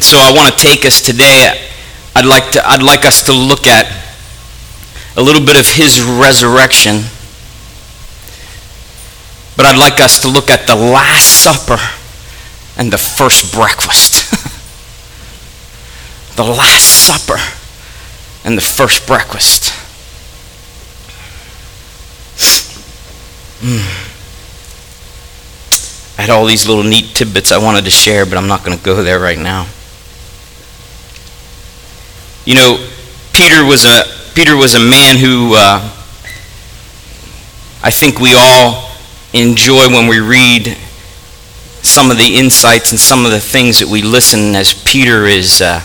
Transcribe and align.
So 0.00 0.18
I 0.18 0.32
want 0.34 0.56
to 0.56 0.62
take 0.62 0.84
us 0.84 1.00
today. 1.00 1.68
I'd 2.14 2.24
like 2.24 2.52
to. 2.52 2.66
I'd 2.66 2.82
like 2.82 3.04
us 3.04 3.22
to 3.24 3.32
look 3.32 3.66
at 3.66 3.86
a 5.16 5.22
little 5.22 5.44
bit 5.44 5.58
of 5.58 5.66
his 5.66 6.00
resurrection. 6.00 7.02
But 9.56 9.66
I'd 9.66 9.78
like 9.78 10.00
us 10.00 10.20
to 10.20 10.28
look 10.28 10.50
at 10.50 10.66
the 10.66 10.76
Last 10.76 11.42
Supper 11.42 11.78
and 12.76 12.92
the 12.92 12.98
first 12.98 13.52
breakfast. 13.52 14.30
the 16.36 16.44
Last 16.44 17.06
Supper 17.06 17.40
and 18.44 18.56
the 18.56 18.62
first 18.62 19.06
breakfast. 19.06 19.74
Mm. 23.60 23.82
I 26.16 26.22
had 26.22 26.30
all 26.30 26.46
these 26.46 26.68
little 26.68 26.84
neat 26.84 27.16
tidbits 27.16 27.50
I 27.50 27.58
wanted 27.58 27.84
to 27.84 27.90
share, 27.90 28.24
but 28.24 28.38
I'm 28.38 28.46
not 28.46 28.64
going 28.64 28.78
to 28.78 28.84
go 28.84 29.02
there 29.02 29.18
right 29.18 29.38
now. 29.38 29.66
You 32.48 32.54
know, 32.54 32.88
Peter 33.34 33.62
was 33.62 33.84
a 33.84 34.04
Peter 34.34 34.56
was 34.56 34.74
a 34.74 34.80
man 34.80 35.18
who 35.18 35.52
uh, 35.54 35.80
I 37.82 37.90
think 37.90 38.20
we 38.20 38.32
all 38.34 38.90
enjoy 39.34 39.86
when 39.88 40.08
we 40.08 40.18
read 40.18 40.74
some 41.82 42.10
of 42.10 42.16
the 42.16 42.38
insights 42.38 42.90
and 42.90 42.98
some 42.98 43.26
of 43.26 43.32
the 43.32 43.38
things 43.38 43.80
that 43.80 43.88
we 43.88 44.00
listen 44.00 44.54
as 44.54 44.72
Peter 44.72 45.26
is 45.26 45.60
uh, 45.60 45.82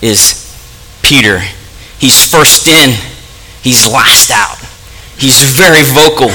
is 0.00 0.54
Peter. 1.02 1.40
He's 1.98 2.30
first 2.30 2.68
in, 2.68 2.90
he's 3.62 3.84
last 3.84 4.30
out. 4.30 4.58
He's 5.18 5.42
very 5.42 5.82
vocal, 5.82 6.30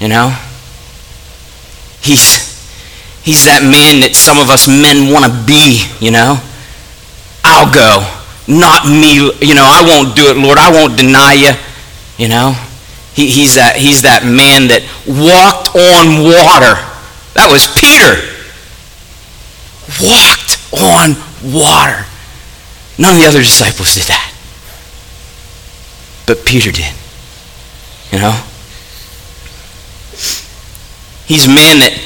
you 0.00 0.08
know. 0.08 0.36
He's, 2.00 2.50
he's 3.22 3.44
that 3.44 3.62
man 3.62 4.00
that 4.00 4.16
some 4.16 4.38
of 4.38 4.50
us 4.50 4.66
men 4.66 5.12
want 5.12 5.24
to 5.24 5.46
be, 5.46 5.86
you 6.00 6.10
know. 6.10 6.40
I'll 7.44 7.72
go. 7.72 8.23
Not 8.46 8.86
me, 8.86 9.14
you 9.40 9.54
know, 9.54 9.64
I 9.64 9.82
won't 9.86 10.14
do 10.14 10.28
it, 10.28 10.36
Lord. 10.36 10.58
I 10.58 10.70
won't 10.70 10.98
deny 10.98 11.32
you, 11.32 11.52
you 12.18 12.28
know. 12.28 12.52
He, 13.14 13.30
he's, 13.30 13.54
that, 13.54 13.76
he's 13.76 14.02
that 14.02 14.24
man 14.24 14.68
that 14.68 14.82
walked 15.06 15.72
on 15.72 16.26
water. 16.26 16.76
That 17.38 17.48
was 17.48 17.70
Peter. 17.78 18.20
Walked 20.02 20.58
on 20.74 21.14
water. 21.40 22.04
None 22.98 23.14
of 23.14 23.20
the 23.22 23.26
other 23.26 23.40
disciples 23.40 23.94
did 23.94 24.04
that. 24.04 24.34
But 26.26 26.44
Peter 26.44 26.72
did. 26.72 26.92
You 28.10 28.18
know? 28.18 28.34
He's 31.26 31.46
a 31.46 31.54
man 31.54 31.80
that 31.80 31.96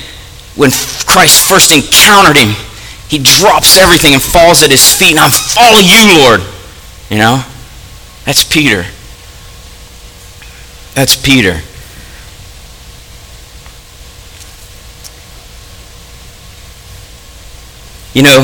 when 0.54 0.70
Christ 1.06 1.48
first 1.48 1.72
encountered 1.72 2.36
him, 2.36 2.54
he 3.08 3.18
drops 3.18 3.78
everything 3.78 4.12
and 4.12 4.22
falls 4.22 4.62
at 4.62 4.70
his 4.70 4.92
feet, 4.92 5.12
and 5.12 5.20
I'm 5.20 5.30
following 5.30 5.86
you, 5.86 6.20
Lord. 6.22 6.40
You 7.10 7.18
know? 7.18 7.42
That's 8.24 8.44
Peter. 8.44 8.84
That's 10.94 11.16
Peter. 11.16 11.60
You 18.12 18.22
know, 18.22 18.42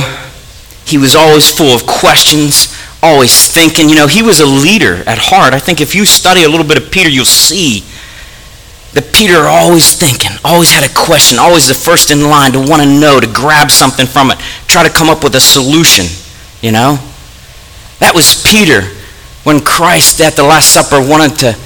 he 0.87 0.99
was 0.99 1.15
always 1.15 1.51
full 1.51 1.75
of 1.75 1.87
questions, 1.87 2.75
always 3.03 3.53
thinking. 3.53 3.89
You 3.89 3.97
know, 3.97 4.07
he 4.07 4.23
was 4.23 4.41
a 4.41 4.47
leader 4.47 5.03
at 5.07 5.19
heart. 5.19 5.53
I 5.53 5.59
think 5.59 5.81
if 5.81 5.95
you 5.95 6.07
study 6.07 6.45
a 6.45 6.49
little 6.49 6.67
bit 6.67 6.79
of 6.79 6.91
Peter, 6.91 7.11
you'll 7.11 7.25
see 7.25 7.85
that 8.95 9.11
Peter 9.13 9.51
always 9.51 9.99
thinking, 9.99 10.31
always 10.47 10.71
had 10.71 10.87
a 10.87 10.95
question, 10.95 11.39
always 11.39 11.67
the 11.67 11.75
first 11.75 12.15
in 12.15 12.31
line 12.31 12.53
to 12.55 12.63
want 12.63 12.81
to 12.81 12.87
know, 12.89 13.19
to 13.19 13.27
grab 13.27 13.71
something 13.71 14.07
from 14.07 14.31
it, 14.31 14.39
try 14.71 14.87
to 14.87 14.91
come 14.91 15.11
up 15.11 15.23
with 15.27 15.35
a 15.35 15.43
solution, 15.43 16.07
you 16.63 16.71
know? 16.71 17.03
That 17.99 18.15
was 18.15 18.39
Peter 18.47 18.87
when 19.43 19.59
Christ 19.61 20.23
at 20.23 20.39
the 20.39 20.47
Last 20.47 20.71
Supper 20.71 21.03
wanted 21.03 21.35
to, 21.43 21.59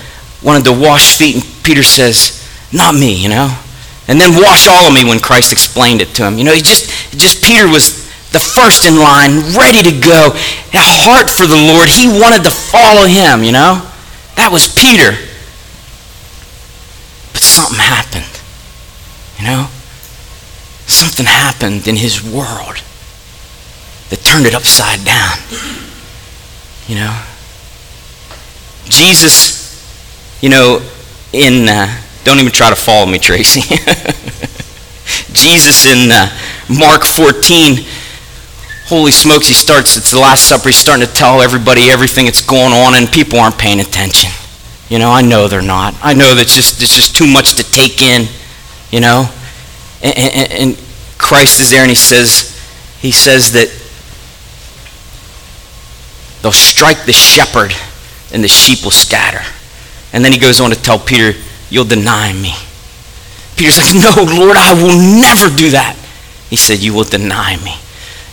wanted 0.42 0.64
to 0.64 0.72
wash 0.72 1.20
feet, 1.20 1.36
and 1.36 1.44
Peter 1.62 1.84
says, 1.84 2.40
not 2.72 2.96
me, 2.96 3.12
you 3.12 3.28
know? 3.28 3.52
And 4.08 4.16
then 4.16 4.40
wash 4.40 4.64
all 4.66 4.88
of 4.88 4.94
me 4.96 5.04
when 5.04 5.20
Christ 5.20 5.52
explained 5.52 6.00
it 6.00 6.16
to 6.16 6.24
him. 6.24 6.40
You 6.40 6.44
know, 6.48 6.56
he 6.56 6.64
just, 6.64 6.88
just 7.12 7.44
Peter 7.44 7.68
was 7.68 8.08
the 8.32 8.40
first 8.40 8.88
in 8.88 8.96
line, 8.96 9.52
ready 9.52 9.84
to 9.84 9.92
go, 10.00 10.32
a 10.32 10.88
heart 11.04 11.28
for 11.28 11.44
the 11.44 11.60
Lord. 11.76 11.92
He 11.92 12.08
wanted 12.08 12.40
to 12.48 12.50
follow 12.50 13.04
him, 13.04 13.44
you 13.44 13.52
know? 13.52 13.84
That 14.40 14.48
was 14.48 14.64
Peter 14.64 15.27
something 17.58 17.78
happened. 17.78 18.40
You 19.38 19.44
know? 19.44 19.68
Something 20.86 21.26
happened 21.26 21.88
in 21.88 21.96
his 21.96 22.22
world 22.22 22.82
that 24.10 24.20
turned 24.22 24.46
it 24.46 24.54
upside 24.54 25.04
down. 25.04 25.36
You 26.86 26.96
know? 26.96 27.22
Jesus, 28.84 30.40
you 30.40 30.48
know, 30.48 30.80
in, 31.32 31.68
uh, 31.68 31.88
don't 32.24 32.38
even 32.38 32.52
try 32.52 32.70
to 32.70 32.76
follow 32.76 33.06
me, 33.06 33.18
Tracy. 33.18 33.60
Jesus 35.32 35.86
in 35.86 36.10
uh, 36.10 36.30
Mark 36.68 37.04
14, 37.04 37.84
holy 38.86 39.10
smokes, 39.10 39.48
he 39.48 39.54
starts, 39.54 39.96
it's 39.96 40.12
the 40.12 40.18
Last 40.18 40.48
Supper, 40.48 40.68
he's 40.68 40.76
starting 40.76 41.06
to 41.06 41.12
tell 41.12 41.42
everybody 41.42 41.90
everything 41.90 42.24
that's 42.24 42.40
going 42.40 42.72
on, 42.72 42.94
and 42.94 43.10
people 43.10 43.38
aren't 43.38 43.58
paying 43.58 43.80
attention. 43.80 44.30
You 44.88 44.98
know, 44.98 45.10
I 45.10 45.22
know 45.22 45.48
they're 45.48 45.60
not. 45.62 45.94
I 46.02 46.14
know 46.14 46.34
that's 46.34 46.54
just 46.54 46.82
it's 46.82 46.94
just 46.94 47.14
too 47.14 47.26
much 47.26 47.54
to 47.56 47.70
take 47.70 48.00
in. 48.00 48.26
You 48.90 49.00
know, 49.00 49.30
and, 50.02 50.16
and, 50.16 50.52
and 50.52 50.84
Christ 51.18 51.60
is 51.60 51.70
there, 51.70 51.82
and 51.82 51.90
he 51.90 51.94
says, 51.94 52.58
he 53.00 53.10
says 53.10 53.52
that 53.52 53.68
they'll 56.42 56.52
strike 56.52 57.04
the 57.04 57.12
shepherd, 57.12 57.74
and 58.32 58.42
the 58.42 58.48
sheep 58.48 58.82
will 58.84 58.90
scatter. 58.90 59.44
And 60.12 60.24
then 60.24 60.32
he 60.32 60.38
goes 60.38 60.60
on 60.60 60.70
to 60.70 60.76
tell 60.76 60.98
Peter, 60.98 61.38
"You'll 61.68 61.84
deny 61.84 62.32
me." 62.32 62.54
Peter's 63.56 63.76
like, 63.76 63.94
"No, 63.94 64.22
Lord, 64.22 64.56
I 64.56 64.72
will 64.72 64.96
never 64.96 65.54
do 65.54 65.70
that." 65.70 65.96
He 66.48 66.56
said, 66.56 66.78
"You 66.78 66.94
will 66.94 67.04
deny 67.04 67.56
me." 67.56 67.76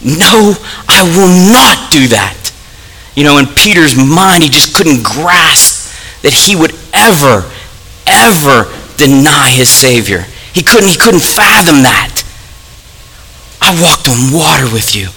No, 0.01 0.55
I 0.87 1.03
will 1.03 1.51
not 1.51 1.91
do 1.91 2.07
that. 2.09 2.37
You 3.15 3.23
know, 3.23 3.39
in 3.39 3.47
Peter's 3.47 3.95
mind, 3.95 4.43
he 4.43 4.49
just 4.49 4.75
couldn't 4.75 5.03
grasp 5.03 5.64
that 6.25 6.33
he 6.33 6.55
would 6.55 6.73
ever, 6.91 7.45
ever 8.09 8.65
deny 8.97 9.51
his 9.53 9.69
Savior. 9.69 10.25
He 10.53 10.63
couldn't, 10.63 10.89
he 10.89 10.97
couldn't 10.97 11.21
fathom 11.21 11.85
that. 11.85 12.25
I 13.61 13.77
walked 13.79 14.09
on 14.09 14.33
water 14.33 14.65
with 14.73 14.95
you. 14.95 15.09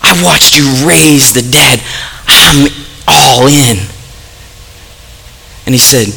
I 0.00 0.16
watched 0.24 0.56
you 0.56 0.64
raise 0.88 1.34
the 1.34 1.42
dead. 1.42 1.84
I'm 2.26 2.72
all 3.06 3.46
in. 3.46 3.76
And 5.66 5.74
he 5.74 5.78
said, 5.78 6.08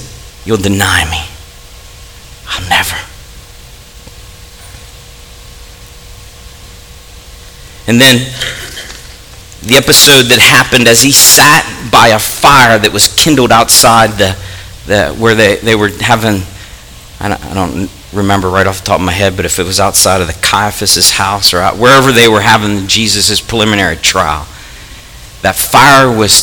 You'll 0.46 0.64
deny 0.64 1.04
me. 1.12 1.28
I'll 2.48 2.70
never. 2.70 2.96
And 7.86 8.00
then 8.00 8.32
the 9.64 9.76
episode 9.76 10.24
that 10.30 10.40
happened 10.40 10.88
as 10.88 11.02
he 11.02 11.12
sat 11.12 11.64
by 11.92 12.10
a 12.10 12.20
fire 12.20 12.80
that 12.80 12.92
was 12.92 13.14
kindled 13.16 13.52
outside 13.52 14.18
the, 14.18 14.38
the 14.88 15.14
where 15.16 15.36
they, 15.36 15.58
they 15.58 15.76
were 15.76 15.90
having, 16.00 16.42
I 17.20 17.30
don't, 17.30 17.46
I 17.46 17.54
don't 17.54 17.92
remember 18.12 18.50
right 18.50 18.66
off 18.66 18.80
the 18.80 18.86
top 18.86 19.00
of 19.00 19.06
my 19.06 19.12
head, 19.12 19.36
but 19.36 19.46
if 19.46 19.60
it 19.60 19.64
was 19.64 19.80
outside 19.80 20.22
of 20.22 20.28
the 20.28 20.40
Caiaphas' 20.42 21.12
house 21.12 21.54
or 21.54 21.60
out, 21.60 21.78
wherever 21.78 22.12
they 22.12 22.28
were 22.28 22.42
having 22.42 22.88
Jesus' 22.88 23.40
preliminary 23.40 23.98
trial, 23.98 24.48
that 25.44 25.56
fire 25.56 26.16
was 26.16 26.34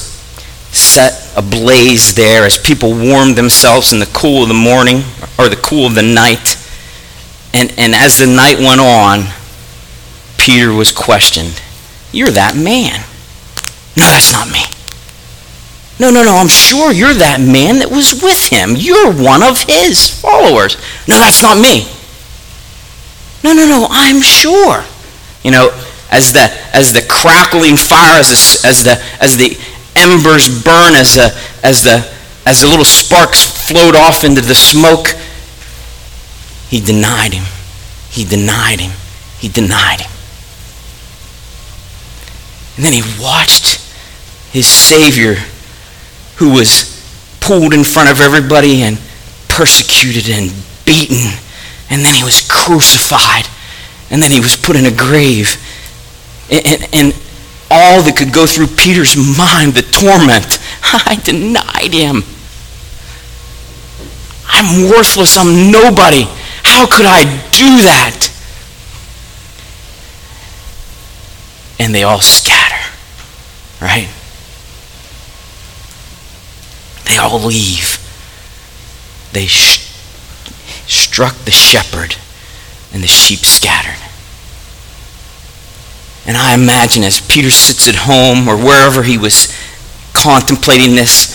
set 0.70 1.32
ablaze 1.36 2.14
there 2.14 2.44
as 2.44 2.58
people 2.58 2.90
warmed 2.90 3.36
themselves 3.36 3.92
in 3.92 4.00
the 4.00 4.10
cool 4.12 4.42
of 4.42 4.48
the 4.48 4.54
morning 4.54 5.02
or 5.38 5.48
the 5.48 5.60
cool 5.62 5.86
of 5.86 5.94
the 5.94 6.02
night. 6.02 6.56
And, 7.54 7.72
and 7.78 7.94
as 7.94 8.18
the 8.18 8.26
night 8.26 8.58
went 8.58 8.80
on, 8.80 9.24
Peter 10.36 10.72
was 10.72 10.92
questioned. 10.92 11.60
You're 12.12 12.30
that 12.30 12.56
man. 12.56 13.04
No, 13.98 14.06
that's 14.06 14.32
not 14.32 14.46
me. 14.46 14.62
No, 15.98 16.10
no, 16.10 16.22
no, 16.22 16.36
I'm 16.36 16.48
sure 16.48 16.92
you're 16.92 17.14
that 17.14 17.40
man 17.40 17.80
that 17.80 17.90
was 17.90 18.22
with 18.22 18.46
him. 18.46 18.78
You're 18.78 19.10
one 19.10 19.42
of 19.42 19.58
his 19.66 20.06
followers. 20.06 20.78
No, 21.08 21.18
that's 21.18 21.42
not 21.42 21.58
me. 21.58 21.90
No, 23.42 23.52
no, 23.52 23.66
no, 23.66 23.88
I'm 23.90 24.22
sure. 24.22 24.84
You 25.42 25.50
know, 25.50 25.74
as 26.12 26.32
the 26.32 26.46
as 26.70 26.92
the 26.92 27.02
crackling 27.10 27.76
fire, 27.76 28.20
as 28.20 28.30
the 28.30 28.68
as 28.68 28.84
the 28.84 29.02
as 29.18 29.36
the 29.36 29.58
embers 29.98 30.46
burn, 30.62 30.94
as 30.94 31.18
the 31.18 31.34
as 31.66 31.82
the 31.82 32.06
as 32.46 32.60
the 32.60 32.68
little 32.68 32.84
sparks 32.84 33.42
float 33.42 33.96
off 33.96 34.22
into 34.22 34.40
the 34.40 34.54
smoke, 34.54 35.08
he 36.70 36.78
denied 36.78 37.34
him. 37.34 37.46
He 38.10 38.22
denied 38.22 38.78
him. 38.78 38.92
He 39.40 39.48
denied 39.48 40.02
him. 40.02 40.10
And 42.76 42.84
then 42.86 42.92
he 42.92 43.02
watched 43.20 43.87
his 44.52 44.66
Savior 44.66 45.34
who 46.36 46.52
was 46.52 46.94
pulled 47.40 47.74
in 47.74 47.84
front 47.84 48.08
of 48.08 48.20
everybody 48.20 48.82
and 48.82 48.98
persecuted 49.48 50.30
and 50.30 50.52
beaten. 50.84 51.32
And 51.90 52.04
then 52.04 52.14
he 52.14 52.22
was 52.22 52.46
crucified. 52.48 53.46
And 54.10 54.22
then 54.22 54.30
he 54.30 54.40
was 54.40 54.56
put 54.56 54.76
in 54.76 54.86
a 54.86 54.94
grave. 54.94 55.56
And, 56.50 56.66
and, 56.66 56.94
and 56.94 57.22
all 57.70 58.02
that 58.02 58.16
could 58.16 58.32
go 58.32 58.46
through 58.46 58.68
Peter's 58.68 59.16
mind, 59.16 59.74
the 59.74 59.82
torment. 59.82 60.58
I 60.82 61.20
denied 61.22 61.92
him. 61.92 62.22
I'm 64.46 64.90
worthless. 64.90 65.36
I'm 65.36 65.70
nobody. 65.70 66.24
How 66.62 66.86
could 66.86 67.06
I 67.06 67.24
do 67.50 67.82
that? 67.84 68.30
And 71.80 71.94
they 71.94 72.02
all 72.02 72.20
scatter, 72.20 72.92
right? 73.80 74.08
They 77.08 77.16
all 77.16 77.40
leave. 77.40 77.98
They 79.32 79.46
sh- 79.46 79.88
struck 80.86 81.34
the 81.44 81.50
shepherd, 81.50 82.16
and 82.92 83.02
the 83.02 83.08
sheep 83.08 83.40
scattered. 83.40 83.98
And 86.26 86.36
I 86.36 86.52
imagine 86.52 87.04
as 87.04 87.20
Peter 87.20 87.50
sits 87.50 87.88
at 87.88 87.94
home 87.94 88.48
or 88.48 88.56
wherever 88.56 89.02
he 89.02 89.16
was 89.16 89.48
contemplating 90.12 90.94
this, 90.94 91.32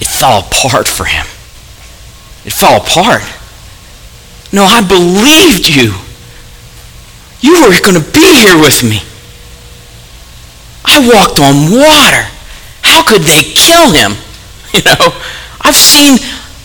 it 0.00 0.06
fell 0.06 0.40
apart 0.40 0.88
for 0.88 1.04
him. 1.04 1.26
It 2.46 2.54
fell 2.54 2.80
apart. 2.80 3.22
No, 4.52 4.64
I 4.64 4.80
believed 4.80 5.68
you. 5.68 5.94
You 7.40 7.62
were 7.62 7.76
going 7.80 8.02
to 8.02 8.12
be 8.12 8.24
here 8.40 8.56
with 8.56 8.82
me. 8.82 9.02
I 10.84 11.06
walked 11.06 11.38
on 11.38 11.70
water. 11.70 12.24
How 12.82 13.02
could 13.02 13.22
they 13.22 13.42
kill 13.42 13.92
him? 13.92 14.12
You 14.74 14.82
know, 14.84 15.20
I've 15.62 15.74
seen 15.74 16.18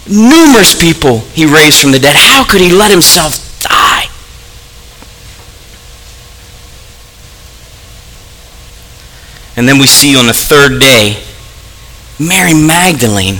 numerous 0.07 0.80
people 0.80 1.19
he 1.34 1.46
raised 1.46 1.81
from 1.81 1.92
the 1.92 2.00
dead. 2.00 2.16
How 2.16 2.46
could 2.46 2.62
he 2.62 2.72
let 2.72 2.92
himself 2.92 3.60
die? 3.62 4.06
And 9.57 9.68
then 9.68 9.80
we 9.80 9.88
see 9.88 10.16
on 10.18 10.28
the 10.28 10.34
third 10.34 10.80
day, 10.80 11.24
Mary 12.19 12.54
Magdalene 12.54 13.38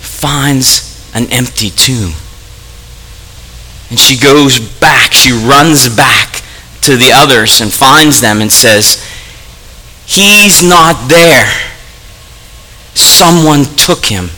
finds 0.00 0.90
an 1.14 1.30
empty 1.32 1.70
tomb. 1.70 2.12
And 3.90 3.98
she 3.98 4.18
goes 4.18 4.58
back, 4.58 5.12
she 5.12 5.32
runs 5.32 5.94
back 5.94 6.42
to 6.82 6.96
the 6.96 7.10
others 7.12 7.60
and 7.60 7.72
finds 7.72 8.20
them 8.20 8.40
and 8.40 8.50
says, 8.50 9.04
He's 10.10 10.60
not 10.60 11.08
there. 11.08 11.46
Someone 12.94 13.62
took 13.76 14.04
him. 14.04 14.28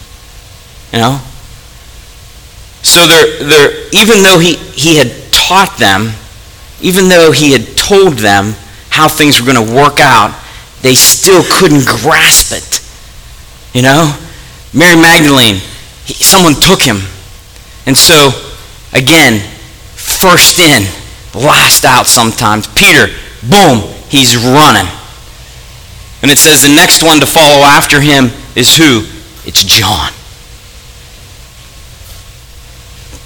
You 0.92 0.98
know? 0.98 1.20
So 2.82 3.06
they're, 3.06 3.42
they're, 3.42 3.88
even 3.94 4.22
though 4.22 4.38
he, 4.38 4.56
he 4.56 4.98
had 4.98 5.32
taught 5.32 5.78
them, 5.78 6.12
even 6.82 7.08
though 7.08 7.32
he 7.32 7.52
had 7.52 7.74
told 7.74 8.18
them 8.18 8.52
how 8.90 9.08
things 9.08 9.40
were 9.40 9.50
going 9.50 9.66
to 9.66 9.74
work 9.74 9.98
out, 9.98 10.38
they 10.82 10.92
still 10.92 11.42
couldn't 11.42 11.86
grasp 11.86 12.52
it. 12.52 13.74
You 13.74 13.80
know? 13.80 14.14
Mary 14.74 15.00
Magdalene, 15.00 15.56
he, 16.04 16.12
someone 16.12 16.52
took 16.52 16.82
him. 16.82 16.98
And 17.86 17.96
so, 17.96 18.28
again, 18.92 19.40
first 19.94 20.58
in, 20.58 20.82
last 21.34 21.86
out 21.86 22.06
sometimes. 22.06 22.66
Peter, 22.66 23.06
boom, 23.48 23.88
he's 24.10 24.36
running. 24.36 24.86
And 26.22 26.30
it 26.30 26.38
says 26.38 26.62
the 26.62 26.74
next 26.74 27.02
one 27.02 27.20
to 27.20 27.26
follow 27.26 27.64
after 27.64 28.00
him 28.00 28.30
is 28.54 28.76
who? 28.76 29.02
It's 29.44 29.64
John. 29.64 30.12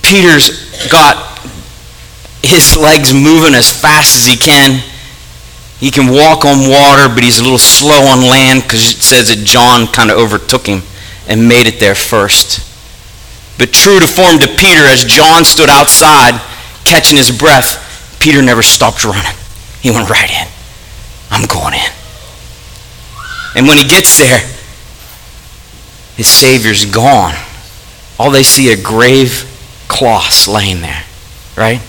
Peter's 0.02 0.88
got 0.88 1.36
his 2.42 2.76
legs 2.76 3.12
moving 3.12 3.54
as 3.54 3.70
fast 3.70 4.16
as 4.16 4.24
he 4.24 4.36
can. 4.36 4.82
He 5.78 5.90
can 5.90 6.10
walk 6.10 6.44
on 6.44 6.70
water, 6.70 7.12
but 7.12 7.22
he's 7.22 7.38
a 7.38 7.42
little 7.42 7.58
slow 7.58 8.06
on 8.06 8.22
land 8.22 8.62
because 8.62 8.80
it 8.92 9.02
says 9.02 9.28
that 9.28 9.44
John 9.44 9.86
kind 9.88 10.10
of 10.10 10.16
overtook 10.16 10.66
him 10.66 10.82
and 11.28 11.48
made 11.48 11.66
it 11.66 11.80
there 11.80 11.94
first. 11.94 12.64
But 13.58 13.72
true 13.72 14.00
to 14.00 14.06
form 14.06 14.38
to 14.38 14.48
Peter, 14.48 14.86
as 14.86 15.04
John 15.04 15.44
stood 15.44 15.68
outside 15.68 16.40
catching 16.84 17.18
his 17.18 17.36
breath, 17.36 17.82
Peter 18.20 18.40
never 18.40 18.62
stopped 18.62 19.04
running. 19.04 19.36
He 19.82 19.90
went 19.90 20.08
right 20.08 20.30
in. 20.30 20.48
I'm 21.30 21.46
going 21.46 21.74
in. 21.74 21.95
And 23.56 23.66
when 23.66 23.78
he 23.78 23.84
gets 23.84 24.18
there, 24.18 24.38
his 26.16 26.28
Savior's 26.28 26.84
gone. 26.84 27.34
All 28.18 28.30
they 28.30 28.42
see 28.42 28.72
are 28.72 28.80
grave 28.80 29.50
cloths 29.88 30.46
laying 30.46 30.82
there, 30.82 31.02
right? 31.56 31.80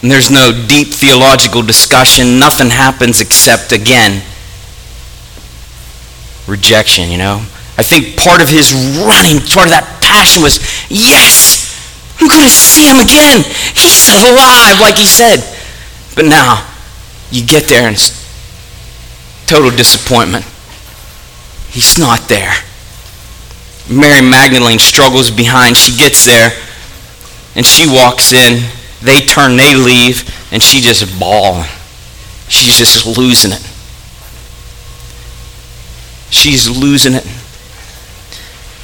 And 0.00 0.10
there's 0.10 0.30
no 0.30 0.50
deep 0.66 0.88
theological 0.88 1.62
discussion. 1.62 2.38
Nothing 2.38 2.70
happens 2.70 3.20
except, 3.20 3.72
again, 3.72 4.22
rejection, 6.48 7.10
you 7.10 7.18
know? 7.18 7.44
I 7.76 7.82
think 7.82 8.16
part 8.16 8.40
of 8.40 8.48
his 8.48 8.72
running, 8.98 9.40
part 9.40 9.68
of 9.68 9.76
that 9.76 10.00
passion 10.02 10.42
was, 10.42 10.58
yes, 10.90 11.68
I'm 12.20 12.28
going 12.28 12.42
to 12.42 12.50
see 12.50 12.88
him 12.88 12.98
again. 12.98 13.44
He's 13.76 14.08
alive, 14.08 14.80
like 14.80 14.96
he 14.96 15.06
said. 15.06 15.44
But 16.16 16.24
now, 16.24 16.66
you 17.30 17.44
get 17.44 17.68
there 17.68 17.86
and 17.86 17.94
it's 17.94 18.21
total 19.52 19.70
disappointment. 19.70 20.44
He's 21.68 21.98
not 21.98 22.28
there. 22.28 22.54
Mary 23.90 24.22
Magdalene 24.22 24.78
struggles 24.78 25.30
behind. 25.30 25.76
She 25.76 25.96
gets 25.96 26.24
there 26.24 26.52
and 27.54 27.66
she 27.66 27.86
walks 27.86 28.32
in 28.32 28.62
they 29.02 29.20
turn, 29.20 29.56
they 29.56 29.74
leave, 29.74 30.22
and 30.52 30.62
she 30.62 30.80
just 30.80 31.18
bawling. 31.18 31.66
She's 32.48 32.78
just 32.78 33.18
losing 33.18 33.50
it. 33.50 33.60
She's 36.30 36.70
losing 36.70 37.14
it. 37.14 37.26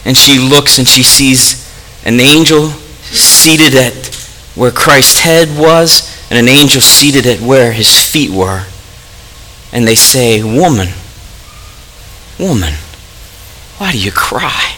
And 0.04 0.16
she 0.16 0.38
looks 0.38 0.78
and 0.78 0.88
she 0.88 1.02
sees 1.02 1.64
an 2.04 2.18
angel 2.18 2.70
seated 2.70 3.74
at 3.74 3.94
where 4.54 4.72
Christ's 4.72 5.20
head 5.20 5.48
was 5.56 6.16
and 6.30 6.38
an 6.38 6.48
angel 6.48 6.80
seated 6.80 7.26
at 7.26 7.40
where 7.40 7.72
his 7.72 8.10
feet 8.10 8.30
were. 8.30 8.66
And 9.72 9.86
they 9.86 9.94
say, 9.94 10.42
Woman, 10.42 10.88
woman, 12.38 12.74
why 13.78 13.92
do 13.92 13.98
you 13.98 14.10
cry? 14.10 14.76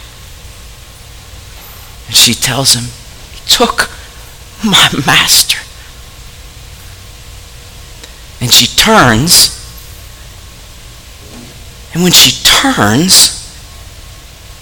And 2.07 2.15
she 2.15 2.33
tells 2.33 2.73
him, 2.73 2.91
He 3.31 3.39
took 3.47 3.89
my 4.63 4.89
master. 5.05 5.59
And 8.41 8.51
she 8.51 8.67
turns. 8.75 9.57
And 11.93 12.03
when 12.03 12.11
she 12.11 12.43
turns, 12.43 13.41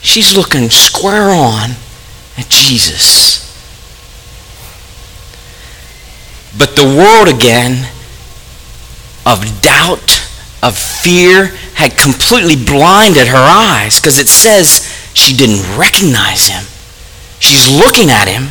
she's 0.01 0.35
looking 0.35 0.69
square 0.69 1.29
on 1.29 1.71
at 2.37 2.49
Jesus. 2.49 3.45
But 6.57 6.75
the 6.75 6.83
world 6.83 7.27
again 7.27 7.87
of 9.25 9.61
doubt, 9.61 10.18
of 10.61 10.77
fear, 10.77 11.47
had 11.73 11.97
completely 11.97 12.55
blinded 12.55 13.27
her 13.27 13.37
eyes 13.37 13.99
because 13.99 14.19
it 14.19 14.27
says 14.27 14.85
she 15.13 15.35
didn't 15.35 15.77
recognize 15.77 16.47
him. 16.47 16.65
She's 17.39 17.69
looking 17.69 18.09
at 18.09 18.27
him 18.27 18.49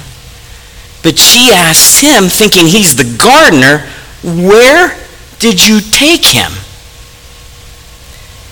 but 1.03 1.19
she 1.19 1.51
asks 1.53 2.01
him, 2.01 2.25
thinking 2.25 2.67
he's 2.67 2.97
the 2.97 3.17
gardener, 3.17 3.87
Where 4.23 4.97
did 5.39 5.67
you 5.67 5.81
take 5.81 6.27
him? 6.27 6.53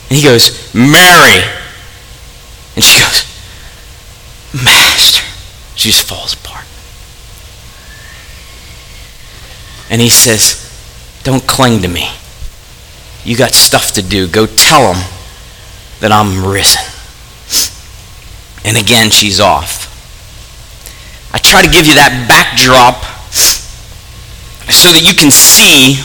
And 0.09 0.17
he 0.17 0.23
goes, 0.23 0.73
Mary. 0.73 1.43
And 2.77 2.85
she 2.85 3.01
goes, 3.01 3.25
Master. 4.65 5.23
She 5.75 5.91
just 5.91 6.09
falls 6.09 6.35
apart. 6.35 6.65
And 9.91 10.01
he 10.01 10.09
says, 10.09 10.63
Don't 11.25 11.47
cling 11.47 11.83
to 11.83 11.89
me. 11.89 12.09
You 13.26 13.37
got 13.37 13.54
stuff 13.54 13.90
to 13.95 14.02
do. 14.02 14.28
Go 14.28 14.47
tell 14.47 14.92
them 14.92 15.02
that 15.99 16.12
I'm 16.12 16.47
risen. 16.47 16.80
And 18.64 18.76
again, 18.76 19.11
she's 19.11 19.40
off. 19.40 19.90
I 21.35 21.38
try 21.38 21.62
to 21.62 21.68
give 21.68 21.87
you 21.87 21.95
that 21.95 22.26
backdrop 22.30 23.02
so 24.71 24.92
that 24.92 25.02
you 25.02 25.12
can 25.12 25.33
see 25.33 25.99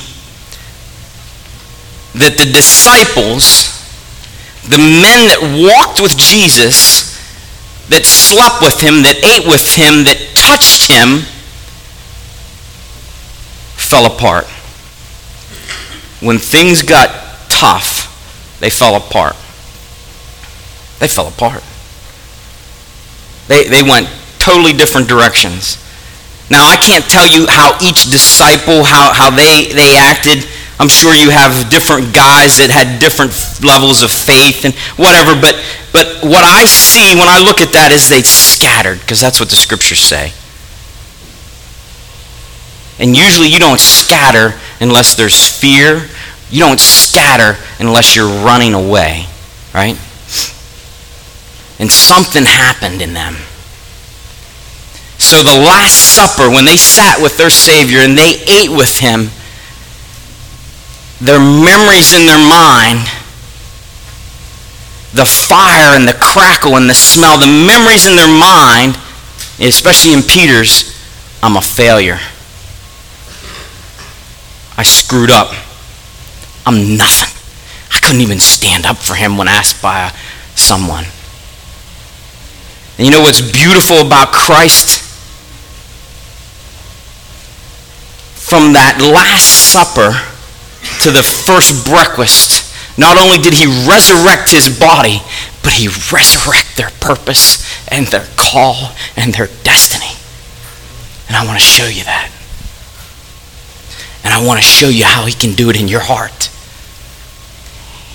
that 2.18 2.42
the 2.42 2.50
disciples, 2.52 3.70
the 4.66 4.82
men 4.82 5.30
that 5.30 5.62
walked 5.62 6.02
with 6.02 6.18
Jesus, 6.18 7.22
that 7.90 8.02
slept 8.04 8.62
with 8.66 8.82
him, 8.82 9.04
that 9.04 9.22
ate 9.22 9.46
with 9.46 9.78
him, 9.78 10.06
that 10.06 10.18
touched 10.34 10.90
him, 10.90 11.22
fell 13.78 14.08
apart. 14.08 14.48
When 16.22 16.38
things 16.38 16.84
got 16.84 17.10
tough, 17.50 18.08
they 18.60 18.70
fell 18.70 18.96
apart. 18.96 19.36
They 21.00 21.08
fell 21.08 21.28
apart. 21.28 21.64
They, 23.48 23.68
they 23.68 23.82
went 23.82 24.08
totally 24.38 24.72
different 24.72 25.10
directions. 25.10 25.82
Now, 26.50 26.68
I 26.68 26.76
can't 26.78 27.06
tell 27.06 27.26
you 27.26 27.48
how 27.50 27.78
each 27.82 28.12
disciple, 28.12 28.84
how, 28.84 29.14
how 29.14 29.30
they, 29.30 29.74
they 29.74 29.98
acted. 29.98 30.46
I'm 30.80 30.90
sure 30.90 31.16
you 31.16 31.30
have 31.30 31.70
different 31.70 32.14
guys 32.14 32.58
that 32.58 32.70
had 32.70 33.00
different 33.00 33.34
levels 33.64 34.04
of 34.04 34.12
faith 34.12 34.66
and 34.66 34.76
whatever, 34.98 35.34
but, 35.40 35.58
but 35.94 36.22
what 36.22 36.44
I 36.44 36.66
see 36.66 37.18
when 37.18 37.30
I 37.30 37.42
look 37.42 37.62
at 37.62 37.74
that 37.74 37.92
is 37.92 38.10
they 38.10 38.22
scattered, 38.22 39.00
because 39.00 39.20
that's 39.20 39.40
what 39.40 39.50
the 39.50 39.56
scriptures 39.56 40.00
say. 40.00 40.34
And 43.02 43.18
usually 43.18 43.48
you 43.48 43.58
don't 43.58 43.80
scatter 43.80 44.54
unless 44.82 45.16
there's 45.16 45.48
fear. 45.48 46.10
You 46.50 46.60
don't 46.60 46.80
scatter 46.82 47.58
unless 47.80 48.16
you're 48.16 48.44
running 48.44 48.74
away, 48.74 49.28
right? 49.74 49.96
And 51.80 51.90
something 51.90 52.44
happened 52.44 53.02
in 53.02 53.14
them. 53.14 53.36
So 55.18 55.44
the 55.44 55.56
Last 55.56 56.16
Supper, 56.16 56.50
when 56.50 56.66
they 56.66 56.76
sat 56.76 57.22
with 57.22 57.38
their 57.38 57.50
Savior 57.50 58.00
and 58.00 58.18
they 58.18 58.44
ate 58.48 58.70
with 58.70 59.00
him, 59.00 59.30
their 61.22 61.40
memories 61.40 62.14
in 62.14 62.26
their 62.26 62.42
mind, 62.42 63.06
the 65.14 65.26
fire 65.26 65.96
and 65.96 66.08
the 66.08 66.18
crackle 66.20 66.76
and 66.76 66.90
the 66.90 66.94
smell, 66.94 67.38
the 67.38 67.46
memories 67.46 68.08
in 68.08 68.16
their 68.16 68.28
mind, 68.28 68.98
especially 69.60 70.14
in 70.14 70.24
Peter's, 70.24 70.98
I'm 71.44 71.56
a 71.56 71.62
failure. 71.62 72.20
I 74.82 74.84
screwed 74.84 75.30
up. 75.30 75.54
I'm 76.66 76.98
nothing. 76.98 77.30
I 77.94 78.00
couldn't 78.02 78.22
even 78.22 78.40
stand 78.40 78.88
up 78.88 78.98
for 78.98 79.14
him 79.14 79.38
when 79.38 79.48
asked 79.48 79.80
by 79.80 80.12
someone. 80.56 81.06
And 82.98 83.06
you 83.06 83.12
know 83.12 83.22
what's 83.22 83.42
beautiful 83.42 83.98
about 83.98 84.34
Christ? 84.34 84.98
From 88.42 88.74
that 88.74 88.98
Last 88.98 89.70
Supper 89.70 90.18
to 91.06 91.12
the 91.12 91.22
first 91.22 91.86
breakfast, 91.86 92.66
not 92.98 93.22
only 93.22 93.38
did 93.38 93.54
he 93.54 93.68
resurrect 93.86 94.50
his 94.50 94.66
body, 94.80 95.22
but 95.62 95.74
he 95.74 95.90
resurrect 96.10 96.76
their 96.76 96.90
purpose 97.00 97.62
and 97.88 98.08
their 98.08 98.26
call 98.36 98.96
and 99.16 99.32
their 99.32 99.50
destiny. 99.62 100.18
And 101.28 101.38
I 101.38 101.46
want 101.46 101.60
to 101.60 101.64
show 101.64 101.86
you 101.86 102.04
that. 102.06 102.41
And 104.24 104.34
I 104.34 104.46
want 104.46 104.60
to 104.60 104.66
show 104.66 104.90
you 104.90 105.04
how 105.04 105.26
he 105.26 105.34
can 105.34 105.54
do 105.54 105.70
it 105.70 105.80
in 105.80 105.88
your 105.88 106.02
heart. 106.02 106.50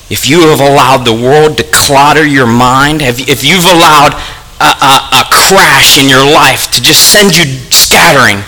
If 0.09 0.29
you 0.29 0.41
have 0.49 0.61
allowed 0.61 1.05
the 1.05 1.13
world 1.13 1.59
to 1.59 1.65
clutter 1.65 2.25
your 2.25 2.47
mind, 2.47 3.03
if 3.03 3.43
you've 3.43 3.65
allowed 3.65 4.15
a, 4.61 4.71
a, 4.71 4.95
a 5.19 5.25
crash 5.51 5.99
in 5.99 6.09
your 6.09 6.25
life 6.25 6.71
to 6.71 6.81
just 6.81 7.11
send 7.13 7.37
you 7.37 7.45
scattering, 7.71 8.39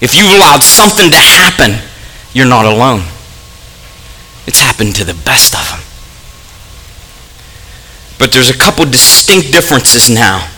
if 0.00 0.14
you've 0.14 0.34
allowed 0.34 0.62
something 0.64 1.10
to 1.10 1.16
happen, 1.16 1.78
you're 2.32 2.48
not 2.48 2.66
alone. 2.66 3.04
It's 4.46 4.60
happened 4.60 4.96
to 4.96 5.04
the 5.04 5.14
best 5.14 5.54
of 5.54 5.64
them. 5.70 5.80
But 8.18 8.32
there's 8.32 8.50
a 8.50 8.58
couple 8.58 8.84
distinct 8.84 9.52
differences 9.52 10.10
now. 10.10 10.50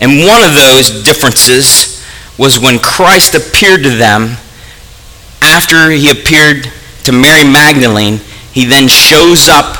And 0.00 0.26
one 0.26 0.42
of 0.42 0.54
those 0.54 1.04
differences 1.04 1.91
was 2.38 2.58
when 2.58 2.78
Christ 2.78 3.34
appeared 3.34 3.82
to 3.82 3.90
them 3.90 4.36
after 5.42 5.90
he 5.90 6.10
appeared 6.10 6.68
to 7.04 7.12
Mary 7.12 7.44
Magdalene, 7.44 8.18
he 8.52 8.64
then 8.64 8.88
shows 8.88 9.48
up 9.48 9.76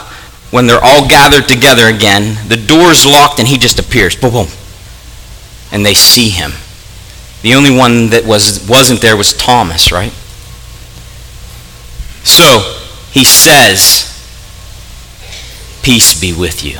when 0.50 0.66
they're 0.66 0.82
all 0.82 1.08
gathered 1.08 1.48
together 1.48 1.86
again. 1.86 2.36
The 2.48 2.56
door's 2.56 3.06
locked 3.06 3.38
and 3.38 3.48
he 3.48 3.56
just 3.56 3.78
appears. 3.78 4.16
Boom, 4.16 4.32
boom. 4.32 4.46
And 5.70 5.86
they 5.86 5.94
see 5.94 6.28
him. 6.28 6.52
The 7.42 7.54
only 7.54 7.74
one 7.74 8.10
that 8.10 8.24
was, 8.24 8.66
wasn't 8.68 9.00
there 9.00 9.16
was 9.16 9.32
Thomas, 9.32 9.90
right? 9.90 10.12
So 12.24 12.80
he 13.10 13.24
says, 13.24 14.08
Peace 15.82 16.20
be 16.20 16.32
with 16.32 16.64
you. 16.64 16.78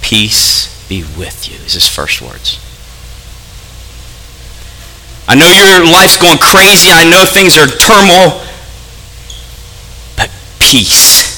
Peace 0.00 0.88
be 0.88 1.02
with 1.02 1.48
you, 1.50 1.56
is 1.64 1.72
his 1.72 1.88
first 1.88 2.22
words. 2.22 2.63
I 5.26 5.34
know 5.34 5.48
your 5.48 5.84
life's 5.90 6.16
going 6.16 6.38
crazy. 6.38 6.90
I 6.92 7.08
know 7.08 7.24
things 7.24 7.56
are 7.56 7.66
turmoil. 7.66 8.44
But 10.16 10.30
peace 10.58 11.32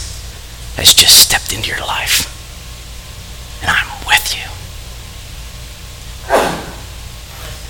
has 0.77 0.93
just 0.93 1.19
stepped 1.19 1.53
into 1.53 1.71
your 1.71 1.87
life. 1.87 2.33
And 3.63 3.71
I'm 3.71 4.07
with 4.07 4.35
you. 4.35 4.43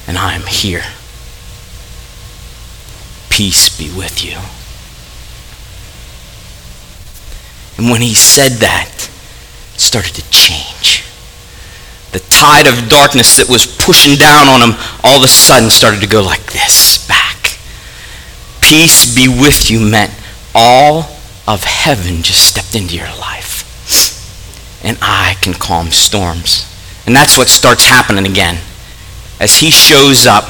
And 0.09 0.17
I'm 0.17 0.47
here. 0.47 0.85
Peace 3.29 3.77
be 3.77 3.95
with 3.97 4.25
you. 4.25 4.39
And 7.77 7.91
when 7.91 8.01
he 8.01 8.15
said 8.15 8.53
that, 8.61 9.11
it 9.75 9.81
started 9.81 10.15
to 10.15 10.31
change 10.31 11.05
the 12.17 12.25
tide 12.31 12.67
of 12.67 12.89
darkness 12.89 13.37
that 13.37 13.47
was 13.47 13.67
pushing 13.67 14.17
down 14.17 14.49
on 14.49 14.63
him 14.63 14.75
all 15.05 15.19
of 15.19 15.23
a 15.23 15.29
sudden 15.29 15.69
started 15.69 16.01
to 16.01 16.07
go 16.07 16.23
like 16.23 16.51
this 16.51 17.07
back. 17.07 17.59
Peace 18.63 19.15
be 19.15 19.29
with 19.29 19.71
you 19.71 19.81
meant 19.81 20.11
all 20.55 21.15
of 21.47 21.63
heaven 21.65 22.23
just 22.23 22.43
stepped 22.43 22.75
into 22.75 22.97
your 22.97 23.15
life. 23.21 23.69
And 24.83 24.97
I 25.03 25.37
can 25.43 25.53
calm 25.53 25.89
storms. 25.89 26.65
And 27.07 27.15
that's 27.15 27.37
what 27.37 27.49
starts 27.49 27.85
happening 27.85 28.25
again. 28.25 28.63
As 29.39 29.57
he 29.57 29.71
shows 29.71 30.27
up, 30.27 30.45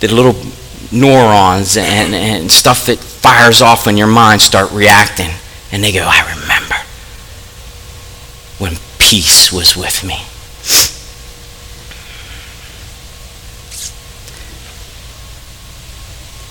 the 0.00 0.08
little 0.08 0.36
neurons 0.92 1.78
and, 1.78 2.14
and 2.14 2.52
stuff 2.52 2.84
that 2.84 2.98
fires 2.98 3.62
off 3.62 3.86
in 3.86 3.96
your 3.96 4.08
mind 4.08 4.42
start 4.42 4.70
reacting. 4.72 5.30
And 5.72 5.82
they 5.82 5.92
go, 5.92 6.04
I 6.04 6.20
remember 6.34 6.76
when 8.58 8.74
peace 9.08 9.52
was 9.52 9.76
with 9.76 10.02
me. 10.02 10.16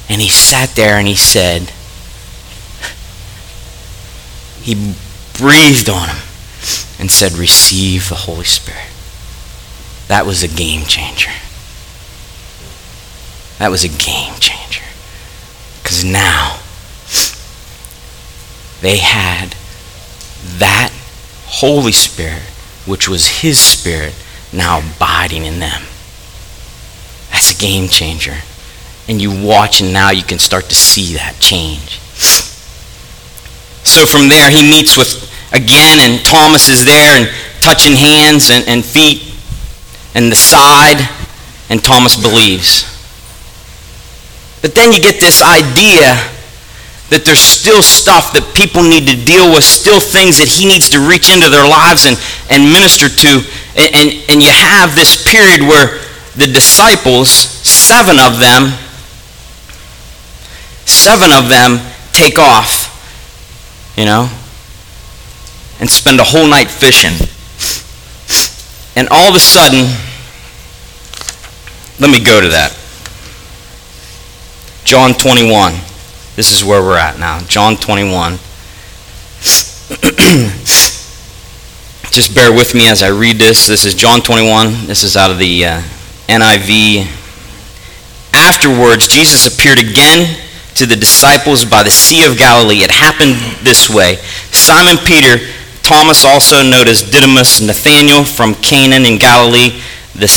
And 0.07 0.21
he 0.21 0.29
sat 0.29 0.69
there 0.75 0.97
and 0.97 1.07
he 1.07 1.15
said, 1.15 1.73
he 4.61 4.95
breathed 5.37 5.89
on 5.89 6.07
him 6.07 6.23
and 6.97 7.11
said, 7.11 7.33
Receive 7.33 8.07
the 8.07 8.15
Holy 8.15 8.45
Spirit. 8.45 8.89
That 10.07 10.25
was 10.25 10.41
a 10.41 10.47
game 10.47 10.85
changer. 10.85 11.31
That 13.59 13.69
was 13.69 13.83
a 13.83 13.89
game 13.89 14.35
changer. 14.39 14.85
Because 15.83 16.05
now 16.05 16.59
they 18.81 18.97
had 18.97 19.55
that 20.59 20.91
Holy 21.59 21.93
Spirit, 21.93 22.41
which 22.85 23.07
was 23.07 23.39
his 23.39 23.57
spirit, 23.57 24.13
now 24.51 24.79
abiding 24.79 25.45
in 25.45 25.59
them. 25.59 25.83
That's 27.31 27.55
a 27.55 27.57
game 27.57 27.87
changer. 27.87 28.35
And 29.07 29.21
you 29.21 29.31
watch, 29.31 29.79
and 29.79 29.93
now 29.93 30.11
you 30.11 30.23
can 30.23 30.37
start 30.37 30.65
to 30.65 30.75
see 30.75 31.13
that 31.13 31.39
change. 31.39 31.99
So 33.87 34.05
from 34.05 34.27
there, 34.27 34.49
he 34.49 34.69
meets 34.69 34.97
with 34.97 35.31
again, 35.53 35.99
and 36.01 36.25
Thomas 36.25 36.67
is 36.67 36.83
there 36.83 37.15
and 37.15 37.29
touching 37.61 37.93
hands 37.93 38.49
and, 38.49 38.67
and 38.67 38.83
feet 38.83 39.33
and 40.13 40.29
the 40.29 40.35
side, 40.35 41.07
and 41.69 41.81
Thomas 41.81 42.21
believes. 42.21 42.83
But 44.61 44.75
then 44.75 44.91
you 44.91 44.99
get 44.99 45.21
this 45.21 45.41
idea 45.41 46.19
that 47.09 47.23
there's 47.23 47.41
still 47.41 47.83
stuff 47.83 48.33
that 48.33 48.41
people 48.57 48.81
need 48.81 49.07
to 49.07 49.15
deal 49.15 49.53
with, 49.53 49.63
still 49.63 49.99
things 49.99 50.41
that 50.41 50.49
he 50.49 50.65
needs 50.65 50.89
to 50.89 50.99
reach 50.99 51.29
into 51.29 51.49
their 51.49 51.67
lives 51.67 52.09
and, 52.09 52.17
and 52.49 52.65
minister 52.65 53.05
to. 53.05 53.45
And, 53.77 53.89
and, 53.93 54.07
and 54.29 54.37
you 54.41 54.49
have 54.49 54.97
this 54.97 55.21
period 55.21 55.61
where 55.61 56.01
the 56.33 56.49
disciples, 56.49 57.29
seven 57.29 58.17
of 58.17 58.41
them, 58.41 58.73
seven 60.89 61.29
of 61.31 61.47
them 61.47 61.77
take 62.11 62.39
off, 62.39 62.89
you 63.97 64.05
know, 64.05 64.25
and 65.79 65.89
spend 65.89 66.19
a 66.19 66.25
whole 66.25 66.47
night 66.47 66.69
fishing. 66.73 67.13
And 68.97 69.07
all 69.09 69.29
of 69.29 69.35
a 69.35 69.39
sudden, 69.39 69.85
let 71.99 72.09
me 72.09 72.23
go 72.23 72.41
to 72.41 72.49
that. 72.49 72.73
John 74.85 75.13
21. 75.13 75.94
This 76.35 76.51
is 76.51 76.63
where 76.63 76.81
we're 76.81 76.97
at 76.97 77.17
now. 77.17 77.39
John 77.47 77.77
21. 77.77 78.33
Just 82.11 82.35
bear 82.35 82.51
with 82.51 82.75
me 82.75 82.89
as 82.89 83.01
I 83.03 83.09
read 83.09 83.37
this. 83.37 83.67
This 83.67 83.85
is 83.85 83.95
John 83.95 84.21
21. 84.21 84.87
This 84.87 85.03
is 85.03 85.15
out 85.15 85.31
of 85.31 85.37
the 85.37 85.65
uh, 85.65 85.81
NIV. 86.27 87.07
Afterwards, 88.33 89.07
Jesus 89.07 89.47
appeared 89.47 89.79
again 89.79 90.39
to 90.75 90.85
the 90.85 90.95
disciples 90.95 91.63
by 91.63 91.83
the 91.83 91.89
Sea 91.89 92.25
of 92.25 92.37
Galilee. 92.37 92.83
It 92.83 92.91
happened 92.91 93.35
this 93.63 93.89
way 93.89 94.15
Simon 94.51 94.97
Peter 95.05 95.37
Thomas, 95.83 96.25
also 96.25 96.63
known 96.63 96.87
as 96.87 97.01
Didymus, 97.01 97.61
Nathanael 97.61 98.25
from 98.25 98.55
Cana 98.55 98.95
in 98.95 99.19
Galilee, 99.19 99.81
the, 100.15 100.27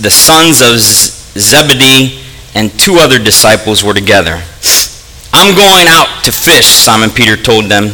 the 0.00 0.10
sons 0.10 0.62
of 0.62 0.80
Zebedee, 0.80 2.24
and 2.54 2.72
two 2.80 2.96
other 2.96 3.18
disciples 3.18 3.84
were 3.84 3.92
together. 3.92 4.42
I'm 5.34 5.54
going 5.54 5.88
out 5.90 6.24
to 6.24 6.32
fish, 6.32 6.66
Simon 6.66 7.10
Peter 7.10 7.36
told 7.36 7.64
them. 7.66 7.90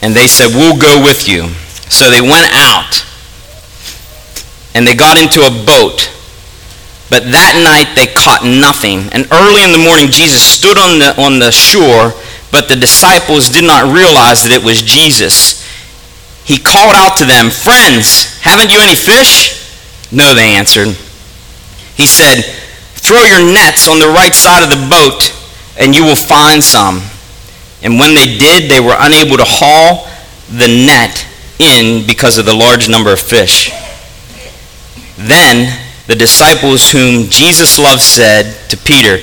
And 0.00 0.14
they 0.14 0.28
said, 0.28 0.54
We'll 0.54 0.78
go 0.78 1.02
with 1.02 1.26
you. 1.28 1.50
So 1.90 2.10
they 2.10 2.20
went 2.20 2.46
out 2.54 3.04
and 4.74 4.86
they 4.86 4.94
got 4.94 5.18
into 5.18 5.40
a 5.42 5.50
boat. 5.50 6.12
But 7.10 7.30
that 7.32 7.54
night 7.62 7.94
they 7.98 8.12
caught 8.12 8.44
nothing. 8.44 9.10
And 9.10 9.26
early 9.32 9.64
in 9.64 9.72
the 9.72 9.82
morning, 9.82 10.10
Jesus 10.10 10.42
stood 10.42 10.78
on 10.78 10.98
the, 10.98 11.14
on 11.16 11.38
the 11.38 11.50
shore, 11.50 12.14
but 12.52 12.68
the 12.68 12.76
disciples 12.76 13.48
did 13.48 13.64
not 13.64 13.90
realize 13.90 14.42
that 14.44 14.52
it 14.52 14.62
was 14.62 14.82
Jesus. 14.82 15.64
He 16.44 16.58
called 16.58 16.94
out 16.94 17.16
to 17.18 17.24
them, 17.24 17.50
Friends, 17.50 18.38
haven't 18.42 18.70
you 18.70 18.78
any 18.78 18.94
fish? 18.94 19.58
No, 20.12 20.34
they 20.34 20.54
answered. 20.54 20.94
He 21.96 22.06
said, 22.06 22.44
Throw 23.06 23.22
your 23.22 23.52
nets 23.54 23.86
on 23.86 24.00
the 24.00 24.08
right 24.08 24.34
side 24.34 24.64
of 24.64 24.70
the 24.70 24.88
boat, 24.90 25.32
and 25.78 25.94
you 25.94 26.04
will 26.04 26.16
find 26.16 26.62
some. 26.62 27.02
And 27.80 28.00
when 28.00 28.14
they 28.14 28.36
did, 28.36 28.68
they 28.68 28.80
were 28.80 28.96
unable 28.98 29.36
to 29.36 29.44
haul 29.46 30.08
the 30.50 30.66
net 30.66 31.24
in 31.60 32.04
because 32.04 32.36
of 32.36 32.46
the 32.46 32.54
large 32.54 32.88
number 32.88 33.12
of 33.12 33.20
fish. 33.20 33.70
Then 35.16 35.70
the 36.08 36.16
disciples 36.16 36.90
whom 36.90 37.28
Jesus 37.30 37.78
loved 37.78 38.02
said 38.02 38.68
to 38.70 38.76
Peter, 38.76 39.18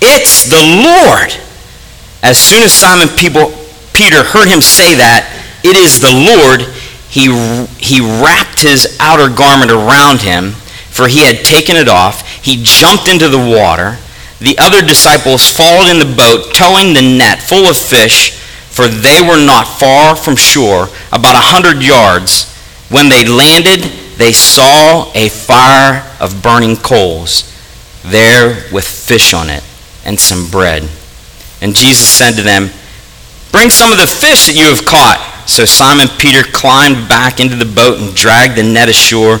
It's 0.00 0.48
the 0.48 0.56
Lord! 0.56 1.36
As 2.22 2.38
soon 2.38 2.62
as 2.62 2.72
Simon 2.72 3.08
Peter 3.16 4.24
heard 4.24 4.48
him 4.48 4.62
say 4.62 4.94
that, 4.96 5.28
It 5.62 5.76
is 5.76 6.00
the 6.00 6.08
Lord, 6.08 6.62
he, 7.08 7.28
he 7.76 8.00
wrapped 8.00 8.62
his 8.62 8.96
outer 8.98 9.28
garment 9.28 9.70
around 9.70 10.22
him, 10.22 10.54
for 10.96 11.08
he 11.08 11.20
had 11.20 11.44
taken 11.44 11.76
it 11.76 11.88
off. 11.88 12.26
He 12.42 12.62
jumped 12.62 13.06
into 13.06 13.28
the 13.28 13.38
water. 13.38 13.98
The 14.40 14.56
other 14.58 14.80
disciples 14.80 15.48
followed 15.50 15.90
in 15.90 15.98
the 15.98 16.16
boat, 16.16 16.54
towing 16.54 16.94
the 16.94 17.02
net 17.02 17.42
full 17.42 17.68
of 17.68 17.76
fish, 17.76 18.32
for 18.70 18.88
they 18.88 19.20
were 19.20 19.44
not 19.44 19.68
far 19.68 20.16
from 20.16 20.36
shore, 20.36 20.88
about 21.12 21.36
a 21.36 21.52
hundred 21.52 21.82
yards. 21.82 22.52
When 22.88 23.08
they 23.08 23.24
landed, 23.24 23.82
they 24.16 24.32
saw 24.32 25.12
a 25.14 25.28
fire 25.28 26.10
of 26.20 26.42
burning 26.42 26.76
coals 26.76 27.52
there 28.02 28.64
with 28.72 28.86
fish 28.86 29.34
on 29.34 29.50
it 29.50 29.62
and 30.04 30.18
some 30.18 30.48
bread. 30.50 30.88
And 31.60 31.74
Jesus 31.74 32.08
said 32.08 32.32
to 32.32 32.42
them, 32.42 32.70
Bring 33.52 33.70
some 33.70 33.92
of 33.92 33.98
the 33.98 34.06
fish 34.06 34.46
that 34.46 34.56
you 34.56 34.66
have 34.68 34.84
caught. 34.84 35.44
So 35.46 35.64
Simon 35.64 36.08
Peter 36.18 36.42
climbed 36.42 37.08
back 37.08 37.40
into 37.40 37.56
the 37.56 37.64
boat 37.64 38.00
and 38.00 38.14
dragged 38.14 38.56
the 38.56 38.62
net 38.62 38.88
ashore. 38.88 39.40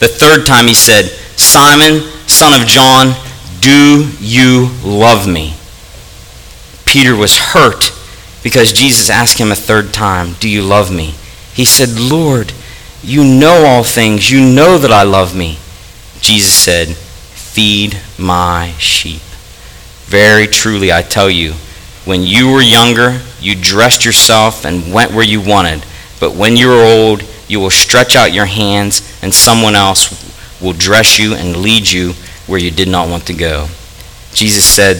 The 0.00 0.08
third 0.08 0.46
time 0.46 0.66
he 0.66 0.74
said, 0.74 1.04
Simon, 1.38 2.00
son 2.26 2.60
of 2.60 2.66
John, 2.66 3.14
do 3.60 4.10
you 4.18 4.70
love 4.82 5.28
me? 5.28 5.54
Peter 6.86 7.14
was 7.14 7.38
hurt 7.38 7.92
because 8.42 8.72
Jesus 8.72 9.10
asked 9.10 9.38
him 9.38 9.52
a 9.52 9.54
third 9.54 9.92
time, 9.92 10.34
Do 10.40 10.48
you 10.48 10.62
love 10.62 10.90
me? 10.90 11.14
He 11.52 11.64
said, 11.64 12.00
Lord, 12.00 12.52
you 13.02 13.24
know 13.24 13.64
all 13.66 13.84
things. 13.84 14.30
You 14.30 14.40
know 14.40 14.78
that 14.78 14.90
I 14.90 15.02
love 15.02 15.36
me. 15.36 15.58
Jesus 16.20 16.54
said, 16.54 16.88
Feed 16.88 18.00
my 18.18 18.74
sheep. 18.78 19.22
Very 20.06 20.46
truly, 20.46 20.92
I 20.92 21.02
tell 21.02 21.30
you, 21.30 21.52
when 22.04 22.22
you 22.22 22.50
were 22.50 22.62
younger, 22.62 23.20
you 23.40 23.54
dressed 23.54 24.04
yourself 24.04 24.64
and 24.64 24.92
went 24.92 25.12
where 25.12 25.24
you 25.24 25.40
wanted. 25.40 25.84
But 26.18 26.34
when 26.34 26.56
you 26.56 26.72
are 26.72 26.82
old, 26.82 27.22
you 27.50 27.58
will 27.58 27.70
stretch 27.70 28.14
out 28.14 28.32
your 28.32 28.46
hands, 28.46 29.02
and 29.22 29.34
someone 29.34 29.74
else 29.74 30.08
will 30.60 30.72
dress 30.72 31.18
you 31.18 31.34
and 31.34 31.56
lead 31.56 31.90
you 31.90 32.12
where 32.46 32.60
you 32.60 32.70
did 32.70 32.88
not 32.88 33.08
want 33.08 33.26
to 33.26 33.34
go. 33.34 33.66
Jesus 34.32 34.64
said 34.64 34.98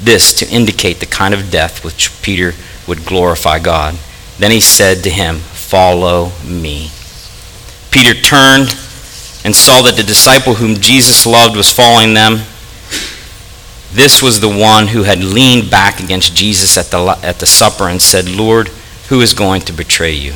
this 0.00 0.32
to 0.34 0.48
indicate 0.48 1.00
the 1.00 1.06
kind 1.06 1.34
of 1.34 1.50
death 1.50 1.84
which 1.84 2.22
Peter 2.22 2.52
would 2.86 3.04
glorify 3.04 3.58
God. 3.58 3.98
Then 4.38 4.52
he 4.52 4.60
said 4.60 5.02
to 5.02 5.10
him, 5.10 5.38
Follow 5.38 6.30
me. 6.46 6.90
Peter 7.90 8.14
turned 8.14 8.70
and 9.44 9.54
saw 9.54 9.82
that 9.82 9.94
the 9.96 10.04
disciple 10.04 10.54
whom 10.54 10.76
Jesus 10.76 11.26
loved 11.26 11.56
was 11.56 11.72
following 11.72 12.14
them. 12.14 12.34
This 13.92 14.22
was 14.22 14.38
the 14.38 14.48
one 14.48 14.86
who 14.86 15.02
had 15.02 15.24
leaned 15.24 15.70
back 15.70 15.98
against 15.98 16.36
Jesus 16.36 16.78
at 16.78 16.86
the, 16.86 17.18
at 17.24 17.40
the 17.40 17.46
supper 17.46 17.88
and 17.88 18.00
said, 18.00 18.28
Lord, 18.28 18.68
who 19.08 19.20
is 19.20 19.34
going 19.34 19.62
to 19.62 19.72
betray 19.72 20.12
you? 20.12 20.34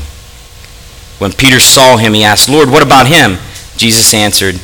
When 1.19 1.33
Peter 1.33 1.61
saw 1.61 1.97
him, 1.97 2.15
he 2.15 2.25
asked, 2.25 2.49
Lord, 2.49 2.71
what 2.71 2.83
about 2.83 3.07
him? 3.07 3.39
Jesus 3.77 4.13
answered, 4.15 4.57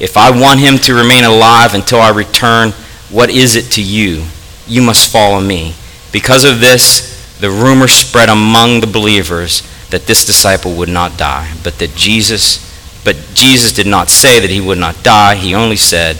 If 0.00 0.16
I 0.16 0.30
want 0.30 0.60
him 0.60 0.78
to 0.78 0.94
remain 0.94 1.24
alive 1.24 1.74
until 1.74 2.00
I 2.00 2.10
return, 2.10 2.70
what 3.10 3.30
is 3.30 3.56
it 3.56 3.70
to 3.72 3.82
you? 3.82 4.24
You 4.66 4.82
must 4.82 5.10
follow 5.10 5.40
me. 5.40 5.74
Because 6.12 6.44
of 6.44 6.60
this, 6.60 7.36
the 7.40 7.50
rumor 7.50 7.88
spread 7.88 8.28
among 8.28 8.80
the 8.80 8.86
believers 8.86 9.62
that 9.90 10.06
this 10.06 10.24
disciple 10.24 10.74
would 10.76 10.88
not 10.88 11.16
die, 11.16 11.54
but 11.62 11.78
that 11.78 11.94
Jesus, 11.94 12.64
but 13.04 13.16
Jesus 13.34 13.72
did 13.72 13.86
not 13.86 14.10
say 14.10 14.40
that 14.40 14.50
he 14.50 14.60
would 14.60 14.78
not 14.78 15.02
die. 15.02 15.34
He 15.34 15.54
only 15.54 15.76
said, 15.76 16.16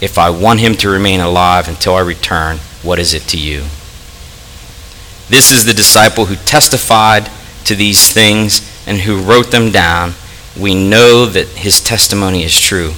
If 0.00 0.18
I 0.18 0.30
want 0.30 0.60
him 0.60 0.74
to 0.76 0.88
remain 0.88 1.20
alive 1.20 1.68
until 1.68 1.94
I 1.94 2.00
return, 2.00 2.58
what 2.82 2.98
is 2.98 3.14
it 3.14 3.22
to 3.28 3.38
you? 3.38 3.60
This 5.28 5.50
is 5.50 5.64
the 5.64 5.74
disciple 5.74 6.26
who 6.26 6.36
testified 6.36 7.30
to 7.64 7.74
these 7.74 8.12
things 8.12 8.75
and 8.86 8.98
who 8.98 9.20
wrote 9.20 9.50
them 9.50 9.70
down. 9.70 10.14
We 10.58 10.74
know 10.74 11.26
that 11.26 11.48
his 11.48 11.80
testimony 11.80 12.44
is 12.44 12.58
true. 12.58 12.92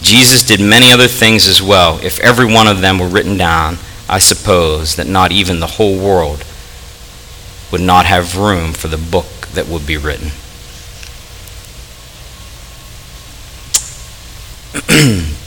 Jesus 0.00 0.42
did 0.42 0.60
many 0.60 0.90
other 0.90 1.06
things 1.06 1.46
as 1.46 1.62
well. 1.62 2.00
If 2.02 2.18
every 2.18 2.52
one 2.52 2.66
of 2.66 2.80
them 2.80 2.98
were 2.98 3.06
written 3.06 3.36
down, 3.36 3.78
I 4.08 4.18
suppose 4.18 4.96
that 4.96 5.06
not 5.06 5.30
even 5.30 5.60
the 5.60 5.66
whole 5.66 5.96
world 5.96 6.44
would 7.70 7.80
not 7.80 8.06
have 8.06 8.36
room 8.36 8.72
for 8.72 8.88
the 8.88 8.98
book 8.98 9.46
that 9.54 9.68
would 9.68 9.86
be 9.86 9.96
written. 9.96 10.32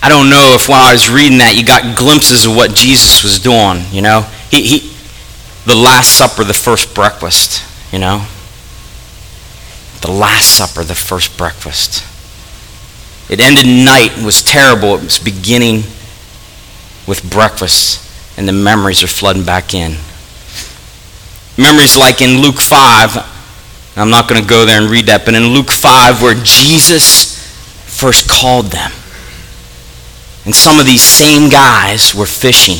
I 0.00 0.08
don't 0.08 0.30
know 0.30 0.54
if 0.54 0.68
while 0.68 0.86
I 0.86 0.92
was 0.92 1.10
reading 1.10 1.38
that 1.38 1.56
you 1.56 1.64
got 1.64 1.96
glimpses 1.96 2.46
of 2.46 2.54
what 2.54 2.74
Jesus 2.74 3.22
was 3.22 3.38
doing, 3.38 3.82
you 3.90 4.00
know. 4.00 4.22
He, 4.50 4.62
he 4.62 4.97
the 5.68 5.76
last 5.76 6.16
supper, 6.16 6.44
the 6.44 6.54
first 6.54 6.94
breakfast, 6.94 7.62
you 7.92 7.98
know. 7.98 8.26
The 10.00 10.10
last 10.10 10.56
supper, 10.56 10.82
the 10.82 10.94
first 10.94 11.36
breakfast. 11.36 12.04
It 13.30 13.40
ended 13.40 13.66
night 13.66 14.16
and 14.16 14.24
was 14.24 14.42
terrible. 14.42 14.94
It 14.96 15.04
was 15.04 15.18
beginning 15.18 15.82
with 17.06 17.28
breakfast 17.30 18.04
and 18.38 18.48
the 18.48 18.52
memories 18.52 19.02
are 19.02 19.08
flooding 19.08 19.44
back 19.44 19.74
in. 19.74 19.96
Memories 21.58 21.96
like 21.98 22.22
in 22.22 22.40
Luke 22.40 22.60
5, 22.60 23.18
I'm 23.96 24.10
not 24.10 24.28
going 24.28 24.40
to 24.40 24.48
go 24.48 24.64
there 24.64 24.80
and 24.80 24.90
read 24.90 25.06
that, 25.06 25.26
but 25.26 25.34
in 25.34 25.48
Luke 25.48 25.70
5, 25.70 26.22
where 26.22 26.34
Jesus 26.44 27.36
first 27.84 28.30
called 28.30 28.66
them. 28.66 28.92
And 30.46 30.54
some 30.54 30.78
of 30.80 30.86
these 30.86 31.02
same 31.02 31.50
guys 31.50 32.14
were 32.14 32.26
fishing. 32.26 32.78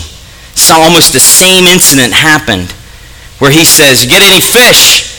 So 0.54 0.74
almost 0.76 1.12
the 1.12 1.20
same 1.20 1.64
incident 1.64 2.14
happened 2.14 2.74
where 3.38 3.50
he 3.50 3.64
says, 3.64 4.06
Get 4.06 4.22
any 4.22 4.40
fish? 4.40 5.16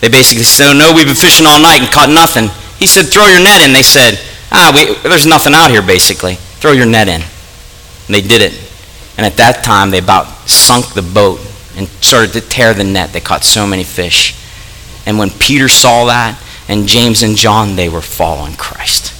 They 0.00 0.08
basically 0.08 0.44
said, 0.44 0.70
oh, 0.70 0.76
No, 0.76 0.92
we've 0.94 1.06
been 1.06 1.16
fishing 1.16 1.46
all 1.46 1.60
night 1.60 1.80
and 1.80 1.90
caught 1.90 2.10
nothing. 2.10 2.48
He 2.78 2.86
said, 2.86 3.06
Throw 3.06 3.26
your 3.26 3.42
net 3.42 3.60
in. 3.60 3.72
They 3.72 3.82
said, 3.82 4.20
Ah, 4.50 4.72
we, 4.74 4.94
there's 5.08 5.26
nothing 5.26 5.54
out 5.54 5.70
here, 5.70 5.82
basically. 5.82 6.34
Throw 6.34 6.72
your 6.72 6.86
net 6.86 7.08
in. 7.08 7.20
And 7.20 8.14
they 8.14 8.20
did 8.20 8.42
it. 8.42 8.54
And 9.16 9.26
at 9.26 9.36
that 9.38 9.64
time, 9.64 9.90
they 9.90 9.98
about 9.98 10.48
sunk 10.48 10.94
the 10.94 11.02
boat 11.02 11.40
and 11.76 11.88
started 12.00 12.32
to 12.34 12.40
tear 12.40 12.74
the 12.74 12.84
net. 12.84 13.12
They 13.12 13.20
caught 13.20 13.44
so 13.44 13.66
many 13.66 13.84
fish. 13.84 14.36
And 15.06 15.18
when 15.18 15.30
Peter 15.30 15.68
saw 15.68 16.06
that, 16.06 16.40
and 16.68 16.88
James 16.88 17.22
and 17.22 17.36
John, 17.36 17.76
they 17.76 17.88
were 17.88 18.02
following 18.02 18.54
Christ. 18.54 19.14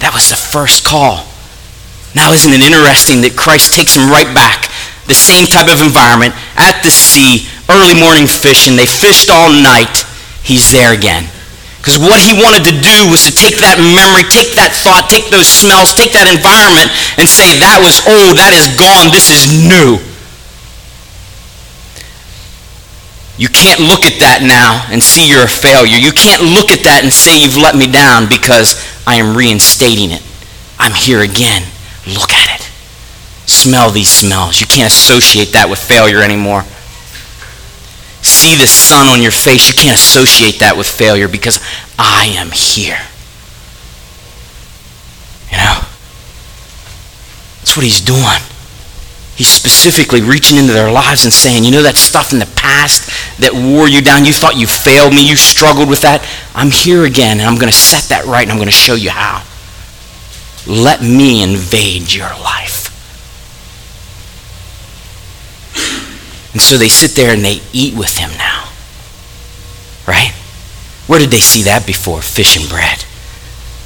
That 0.00 0.14
was 0.14 0.30
the 0.30 0.36
first 0.36 0.84
call. 0.84 1.28
Now, 2.14 2.32
isn't 2.32 2.52
it 2.52 2.60
interesting 2.60 3.20
that 3.22 3.36
Christ 3.36 3.72
takes 3.72 3.94
them 3.94 4.10
right 4.10 4.28
back? 4.34 4.71
The 5.06 5.14
same 5.14 5.46
type 5.46 5.68
of 5.68 5.82
environment, 5.82 6.34
at 6.56 6.82
the 6.82 6.90
sea, 6.90 7.48
early 7.68 7.98
morning 7.98 8.26
fishing. 8.26 8.76
They 8.76 8.86
fished 8.86 9.30
all 9.30 9.50
night. 9.50 10.06
He's 10.42 10.70
there 10.70 10.94
again. 10.94 11.26
Because 11.82 11.98
what 11.98 12.22
he 12.22 12.30
wanted 12.30 12.62
to 12.70 12.76
do 12.78 13.10
was 13.10 13.26
to 13.26 13.34
take 13.34 13.58
that 13.58 13.74
memory, 13.74 14.22
take 14.30 14.54
that 14.54 14.70
thought, 14.70 15.10
take 15.10 15.26
those 15.34 15.50
smells, 15.50 15.90
take 15.90 16.14
that 16.14 16.30
environment, 16.30 16.94
and 17.18 17.26
say, 17.26 17.58
that 17.58 17.82
was 17.82 17.98
old, 18.06 18.38
that 18.38 18.54
is 18.54 18.70
gone, 18.78 19.10
this 19.10 19.34
is 19.34 19.50
new. 19.50 19.98
You 23.34 23.48
can't 23.48 23.80
look 23.80 24.04
at 24.06 24.20
that 24.20 24.46
now 24.46 24.86
and 24.92 25.02
see 25.02 25.26
you're 25.26 25.42
a 25.42 25.50
failure. 25.50 25.96
You 25.96 26.12
can't 26.12 26.42
look 26.42 26.70
at 26.70 26.84
that 26.84 27.02
and 27.02 27.10
say 27.10 27.40
you've 27.40 27.56
let 27.56 27.74
me 27.74 27.90
down 27.90 28.28
because 28.28 28.78
I 29.06 29.16
am 29.16 29.34
reinstating 29.34 30.12
it. 30.12 30.22
I'm 30.78 30.92
here 30.92 31.26
again. 31.26 31.66
Look 32.06 32.30
at 32.30 32.46
it. 32.46 32.51
Smell 33.46 33.90
these 33.90 34.10
smells. 34.10 34.60
You 34.60 34.66
can't 34.66 34.92
associate 34.92 35.52
that 35.52 35.68
with 35.68 35.78
failure 35.78 36.22
anymore 36.22 36.64
see 38.22 38.56
the 38.56 38.66
sun 38.66 39.08
on 39.08 39.22
your 39.22 39.30
face, 39.30 39.68
you 39.68 39.74
can't 39.74 39.96
associate 39.96 40.60
that 40.60 40.76
with 40.76 40.86
failure 40.86 41.28
because 41.28 41.58
I 41.98 42.26
am 42.38 42.50
here. 42.50 42.98
You 45.50 45.58
know? 45.58 45.78
That's 47.58 47.76
what 47.76 47.84
he's 47.84 48.00
doing. 48.00 48.42
He's 49.34 49.48
specifically 49.48 50.20
reaching 50.20 50.58
into 50.58 50.72
their 50.72 50.90
lives 50.90 51.24
and 51.24 51.32
saying, 51.32 51.64
you 51.64 51.70
know 51.70 51.82
that 51.82 51.96
stuff 51.96 52.32
in 52.32 52.38
the 52.38 52.50
past 52.54 53.10
that 53.40 53.52
wore 53.54 53.88
you 53.88 54.02
down, 54.02 54.24
you 54.24 54.32
thought 54.32 54.56
you 54.56 54.66
failed 54.66 55.14
me, 55.14 55.28
you 55.28 55.36
struggled 55.36 55.88
with 55.88 56.02
that? 56.02 56.26
I'm 56.54 56.70
here 56.70 57.04
again 57.04 57.40
and 57.40 57.48
I'm 57.48 57.56
going 57.56 57.72
to 57.72 57.76
set 57.76 58.10
that 58.10 58.26
right 58.26 58.42
and 58.42 58.52
I'm 58.52 58.58
going 58.58 58.66
to 58.66 58.74
show 58.74 58.94
you 58.94 59.10
how. 59.10 59.42
Let 60.66 61.02
me 61.02 61.42
invade 61.42 62.12
your 62.12 62.30
life. 62.42 62.81
And 66.52 66.60
so 66.60 66.76
they 66.76 66.88
sit 66.88 67.12
there 67.12 67.32
and 67.32 67.44
they 67.44 67.60
eat 67.72 67.96
with 67.96 68.18
him 68.18 68.30
now. 68.36 68.68
Right? 70.06 70.32
Where 71.06 71.18
did 71.18 71.30
they 71.30 71.40
see 71.40 71.62
that 71.62 71.86
before? 71.86 72.22
Fish 72.22 72.56
and 72.56 72.68
bread. 72.68 73.04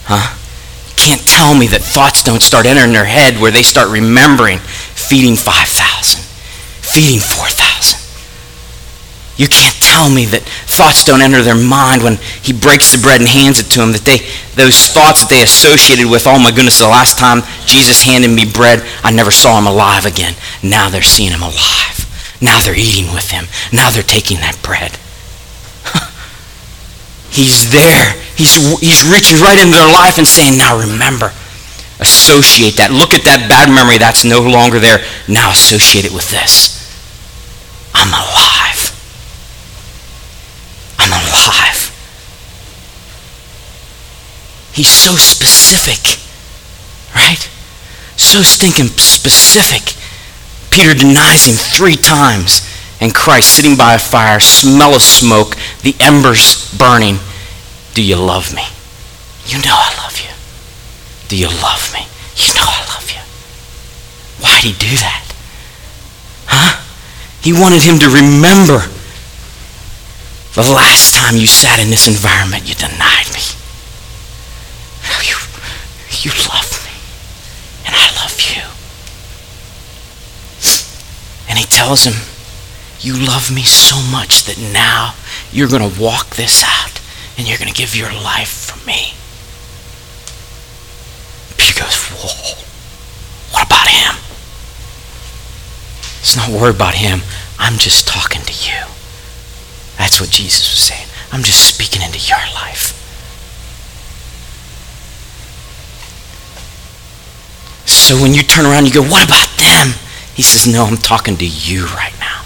Huh? 0.05 0.35
You 0.89 0.95
can't 0.97 1.27
tell 1.27 1.55
me 1.55 1.67
that 1.69 1.83
thoughts 1.83 2.23
don't 2.23 2.43
start 2.43 2.67
entering 2.67 2.93
their 2.93 3.05
head 3.05 3.41
where 3.41 3.51
they 3.51 3.63
start 3.63 3.91
remembering 3.91 4.59
feeding 4.59 5.37
5,000, 5.37 6.23
feeding 6.83 7.21
4,000. 7.21 7.67
You 9.37 9.49
can't 9.49 9.77
tell 9.85 10.09
me 10.09 10.25
that 10.33 10.43
thoughts 10.65 11.05
don't 11.05 11.21
enter 11.21 11.43
their 11.43 11.59
mind 11.59 12.03
when 12.03 12.17
he 12.41 12.57
breaks 12.57 12.97
the 12.97 13.03
bread 13.03 13.21
and 13.21 13.29
hands 13.29 13.61
it 13.61 13.69
to 13.77 13.81
them, 13.81 13.93
that 13.93 14.09
they, 14.09 14.25
those 14.57 14.89
thoughts 14.89 15.21
that 15.21 15.29
they 15.29 15.43
associated 15.43 16.09
with, 16.09 16.27
oh 16.27 16.39
my 16.41 16.51
goodness, 16.51 16.81
the 16.81 16.89
last 16.89 17.19
time 17.19 17.45
Jesus 17.67 18.03
handed 18.03 18.33
me 18.33 18.49
bread, 18.49 18.81
I 19.05 19.13
never 19.13 19.31
saw 19.31 19.59
him 19.59 19.67
alive 19.67 20.07
again. 20.07 20.35
Now 20.63 20.89
they're 20.89 21.05
seeing 21.05 21.33
him 21.33 21.43
alive. 21.43 22.06
Now 22.41 22.61
they're 22.61 22.77
eating 22.77 23.13
with 23.13 23.31
him. 23.31 23.47
Now 23.73 23.91
they're 23.91 24.03
taking 24.03 24.39
that 24.39 24.61
bread. 24.63 24.99
he's 27.31 27.71
there. 27.73 28.13
He's, 28.37 28.57
he's 28.81 29.05
reaching 29.09 29.41
right 29.41 29.59
into 29.59 29.77
their 29.77 29.93
life 29.93 30.19
and 30.19 30.27
saying, 30.27 30.59
now 30.59 30.79
remember, 30.79 31.33
associate 32.01 32.77
that. 32.77 32.91
Look 32.93 33.15
at 33.15 33.25
that 33.25 33.49
bad 33.49 33.73
memory 33.73 33.99
that's 33.99 34.25
no 34.25 34.41
longer 34.41 34.79
there. 34.79 35.01
Now 35.29 35.51
associate 35.51 36.05
it 36.05 36.13
with 36.13 36.31
this. 36.31 36.77
I'm 37.95 38.13
alive. 38.13 38.93
I'm 40.99 41.13
alive. 41.13 41.93
He's 44.77 44.91
so 44.91 45.17
specific, 45.17 46.21
right? 47.15 47.49
So 48.17 48.43
stinking 48.43 48.89
specific. 49.01 49.96
Peter 50.77 50.93
denies 50.93 51.47
him 51.47 51.55
three 51.55 51.97
times. 51.97 52.61
And 53.01 53.15
Christ 53.15 53.57
sitting 53.57 53.77
by 53.77 53.95
a 53.95 53.99
fire, 53.99 54.41
smell 54.41 54.95
of 54.95 55.01
smoke, 55.01 55.57
the 55.81 55.97
embers 56.01 56.71
burning. 56.77 57.17
Do 57.95 58.03
you 58.03 58.17
love 58.17 58.55
me? 58.55 58.63
You 59.47 59.57
know 59.65 59.73
I 59.73 59.97
love 60.05 60.21
you. 60.21 60.29
Do 61.29 61.37
you 61.37 61.49
love 61.49 61.93
me? 61.95 62.05
You 62.37 62.53
know 62.55 62.69
I 62.69 62.85
love 62.93 63.09
you. 63.09 63.21
Why'd 64.45 64.65
he 64.65 64.73
do 64.73 64.93
that? 65.01 65.25
Huh? 66.45 66.85
He 67.41 67.55
wanted 67.55 67.83
him 67.83 67.99
to 68.01 68.09
remember 68.09 68.85
the 70.57 70.73
last 70.73 71.15
time 71.15 71.37
you 71.37 71.47
sat 71.47 71.81
in 71.81 71.89
this 71.89 72.09
environment, 72.09 72.69
you 72.69 72.75
denied 72.75 73.29
me. 73.33 73.41
You, 75.25 75.37
you 76.21 76.31
love 76.49 76.69
me, 76.85 76.97
and 77.87 77.95
I 77.95 78.09
love 78.21 78.41
you. 78.41 78.63
And 81.49 81.59
he 81.59 81.65
tells 81.87 82.03
him, 82.03 82.19
You 82.99 83.15
love 83.15 83.55
me 83.55 83.63
so 83.63 83.95
much 84.11 84.43
that 84.47 84.59
now 84.59 85.15
you're 85.53 85.69
going 85.71 85.87
to 85.89 86.01
walk 86.03 86.35
this 86.35 86.65
out 86.67 87.01
and 87.39 87.47
you're 87.47 87.59
going 87.59 87.71
to 87.71 87.79
give 87.79 87.95
your 87.95 88.11
life 88.11 88.51
for 88.51 88.79
me. 88.85 89.15
Peter 91.55 91.79
goes, 91.79 91.95
Whoa, 92.11 92.59
what 93.55 93.67
about 93.71 93.87
him? 93.87 94.19
It's 96.19 96.35
not 96.35 96.51
worried 96.51 96.75
about 96.75 96.95
him. 96.95 97.21
I'm 97.57 97.79
just 97.79 98.09
talking 98.09 98.43
to 98.43 98.55
you. 98.67 98.83
That's 99.97 100.21
what 100.21 100.31
Jesus 100.31 100.67
was 100.67 100.83
saying. 100.83 101.07
I'm 101.31 101.45
just 101.45 101.71
speaking 101.73 102.03
into 102.03 102.19
your 102.19 102.43
life. 102.53 102.99
So 107.87 108.21
when 108.21 108.35
you 108.35 108.43
turn 108.43 108.67
around, 108.67 108.87
you 108.87 108.93
go, 108.93 109.07
What 109.07 109.25
about? 109.25 109.56
He 110.37 110.43
says, 110.43 110.71
No, 110.71 110.85
I'm 110.85 110.99
talking 110.99 111.39
to 111.39 111.47
you 111.47 111.87
right 111.87 112.13
now. 112.21 112.45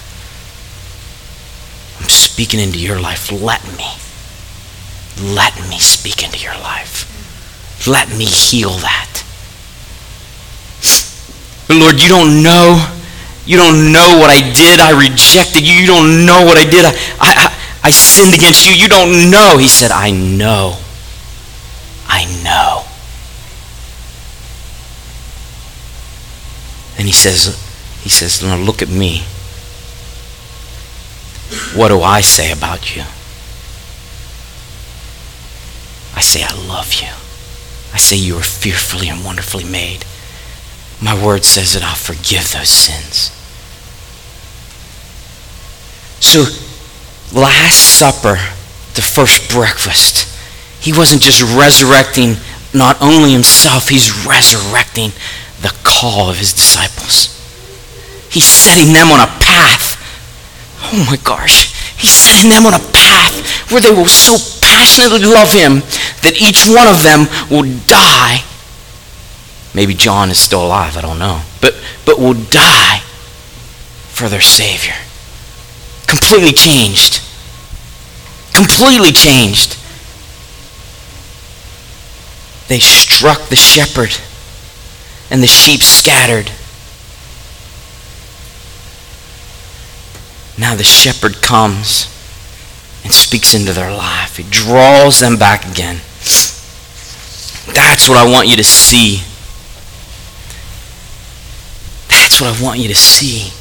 I'm 1.99 2.07
speaking 2.07 2.61
into 2.61 2.79
your 2.79 2.99
life. 2.99 3.31
Let 3.31 3.61
me. 3.77 3.85
Let 5.35 5.53
me 5.69 5.77
speak 5.77 6.23
into 6.23 6.39
your 6.39 6.53
life. 6.53 7.05
Let 7.85 8.09
me 8.09 8.23
heal 8.23 8.71
that. 8.79 9.23
But 11.67 11.77
Lord, 11.77 12.01
you 12.01 12.07
don't 12.07 12.41
know. 12.41 12.79
You 13.45 13.57
don't 13.57 13.91
know 13.91 14.19
what 14.19 14.29
I 14.29 14.39
did. 14.53 14.79
I 14.79 14.91
rejected 14.97 15.67
you. 15.67 15.73
You 15.73 15.87
don't 15.87 16.25
know 16.25 16.45
what 16.45 16.57
I 16.57 16.63
did. 16.63 16.85
I, 16.85 16.93
I, 17.19 17.57
I 17.83 17.89
sinned 17.89 18.33
against 18.33 18.65
you. 18.65 18.73
You 18.73 18.87
don't 18.87 19.29
know. 19.29 19.57
He 19.57 19.67
said, 19.67 19.91
I 19.91 20.11
know. 20.11 20.77
I 22.07 22.25
know. 22.43 22.85
And 26.97 27.07
he 27.07 27.13
says, 27.13 27.57
he 28.01 28.09
says, 28.09 28.41
Now 28.41 28.57
look 28.57 28.81
at 28.81 28.89
me. 28.89 29.23
What 31.75 31.89
do 31.89 32.01
I 32.01 32.21
say 32.21 32.51
about 32.51 32.95
you? 32.95 33.03
I 36.15 36.21
say, 36.21 36.43
I 36.43 36.53
love 36.67 36.93
you. 36.93 37.09
I 37.93 37.97
say, 37.97 38.15
you 38.15 38.37
are 38.37 38.43
fearfully 38.43 39.09
and 39.09 39.23
wonderfully 39.23 39.63
made. 39.63 40.05
My 41.01 41.13
word 41.13 41.43
says 41.43 41.73
that 41.73 41.83
I'll 41.83 41.95
forgive 41.95 42.51
those 42.51 42.69
sins. 42.69 43.31
So, 46.19 46.45
Last 47.33 47.97
Supper, 47.97 48.35
the 48.93 49.01
first 49.01 49.49
breakfast, 49.51 50.27
he 50.81 50.93
wasn't 50.93 51.21
just 51.21 51.41
resurrecting 51.57 52.35
not 52.73 53.01
only 53.01 53.31
himself, 53.31 53.89
he's 53.89 54.25
resurrecting 54.25 55.11
the 55.61 55.73
call 55.83 56.29
of 56.29 56.37
his 56.37 56.53
disciples. 56.53 57.40
He's 58.31 58.45
setting 58.45 58.93
them 58.93 59.11
on 59.11 59.19
a 59.19 59.27
path. 59.39 59.99
Oh 60.93 61.05
my 61.07 61.17
gosh. 61.17 61.75
He's 61.99 62.11
setting 62.11 62.49
them 62.49 62.65
on 62.65 62.73
a 62.73 62.79
path 62.79 63.71
where 63.71 63.81
they 63.81 63.91
will 63.91 64.07
so 64.07 64.37
passionately 64.61 65.19
love 65.19 65.51
him 65.51 65.81
that 66.23 66.39
each 66.39 66.65
one 66.65 66.87
of 66.87 67.03
them 67.03 67.27
will 67.51 67.67
die. 67.85 68.43
Maybe 69.75 69.93
John 69.93 70.29
is 70.29 70.39
still 70.39 70.65
alive, 70.65 70.97
I 70.97 71.01
don't 71.01 71.19
know. 71.19 71.41
But, 71.61 71.75
but 72.05 72.19
will 72.19 72.33
die 72.33 72.99
for 74.09 74.29
their 74.29 74.41
Savior. 74.41 74.95
Completely 76.07 76.53
changed. 76.53 77.21
Completely 78.53 79.11
changed. 79.11 79.77
They 82.67 82.79
struck 82.79 83.49
the 83.49 83.55
shepherd, 83.57 84.17
and 85.29 85.43
the 85.43 85.47
sheep 85.47 85.81
scattered. 85.81 86.51
Now 90.57 90.75
the 90.75 90.83
shepherd 90.83 91.41
comes 91.41 92.07
and 93.03 93.13
speaks 93.13 93.53
into 93.53 93.73
their 93.73 93.91
life. 93.91 94.37
He 94.37 94.43
draws 94.49 95.19
them 95.19 95.37
back 95.37 95.65
again. 95.69 96.01
That's 97.73 98.09
what 98.09 98.17
I 98.17 98.29
want 98.29 98.47
you 98.47 98.57
to 98.57 98.63
see. 98.63 99.23
That's 102.09 102.41
what 102.41 102.51
I 102.51 102.63
want 102.63 102.79
you 102.79 102.87
to 102.89 102.95
see. 102.95 103.51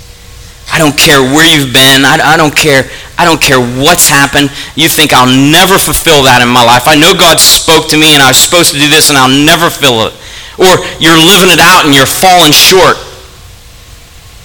I 0.72 0.78
don't 0.78 0.96
care 0.96 1.18
where 1.18 1.46
you've 1.46 1.74
been. 1.74 2.06
I, 2.06 2.18
I, 2.22 2.36
don't 2.36 2.54
care. 2.54 2.86
I 3.18 3.24
don't 3.24 3.40
care 3.40 3.58
what's 3.58 4.06
happened. 4.06 4.50
You 4.78 4.88
think 4.88 5.12
I'll 5.12 5.26
never 5.26 5.78
fulfill 5.78 6.22
that 6.30 6.42
in 6.42 6.48
my 6.50 6.62
life. 6.62 6.86
I 6.86 6.94
know 6.94 7.10
God 7.10 7.42
spoke 7.42 7.90
to 7.90 7.98
me 7.98 8.14
and 8.14 8.22
I 8.22 8.30
was 8.30 8.38
supposed 8.38 8.70
to 8.70 8.78
do 8.78 8.86
this 8.86 9.10
and 9.10 9.18
I'll 9.18 9.30
never 9.30 9.66
fill 9.66 10.06
it. 10.06 10.14
Or 10.62 10.78
you're 11.02 11.18
living 11.18 11.50
it 11.50 11.58
out 11.58 11.86
and 11.86 11.94
you're 11.94 12.06
falling 12.06 12.54
short. 12.54 12.94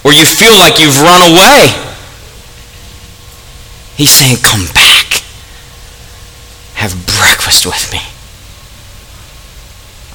Or 0.02 0.10
you 0.10 0.26
feel 0.26 0.54
like 0.58 0.82
you've 0.82 0.98
run 0.98 1.22
away. 1.30 1.85
He's 3.96 4.10
saying, 4.10 4.38
come 4.42 4.66
back. 4.74 5.22
Have 6.74 7.06
breakfast 7.18 7.64
with 7.64 7.90
me. 7.92 8.00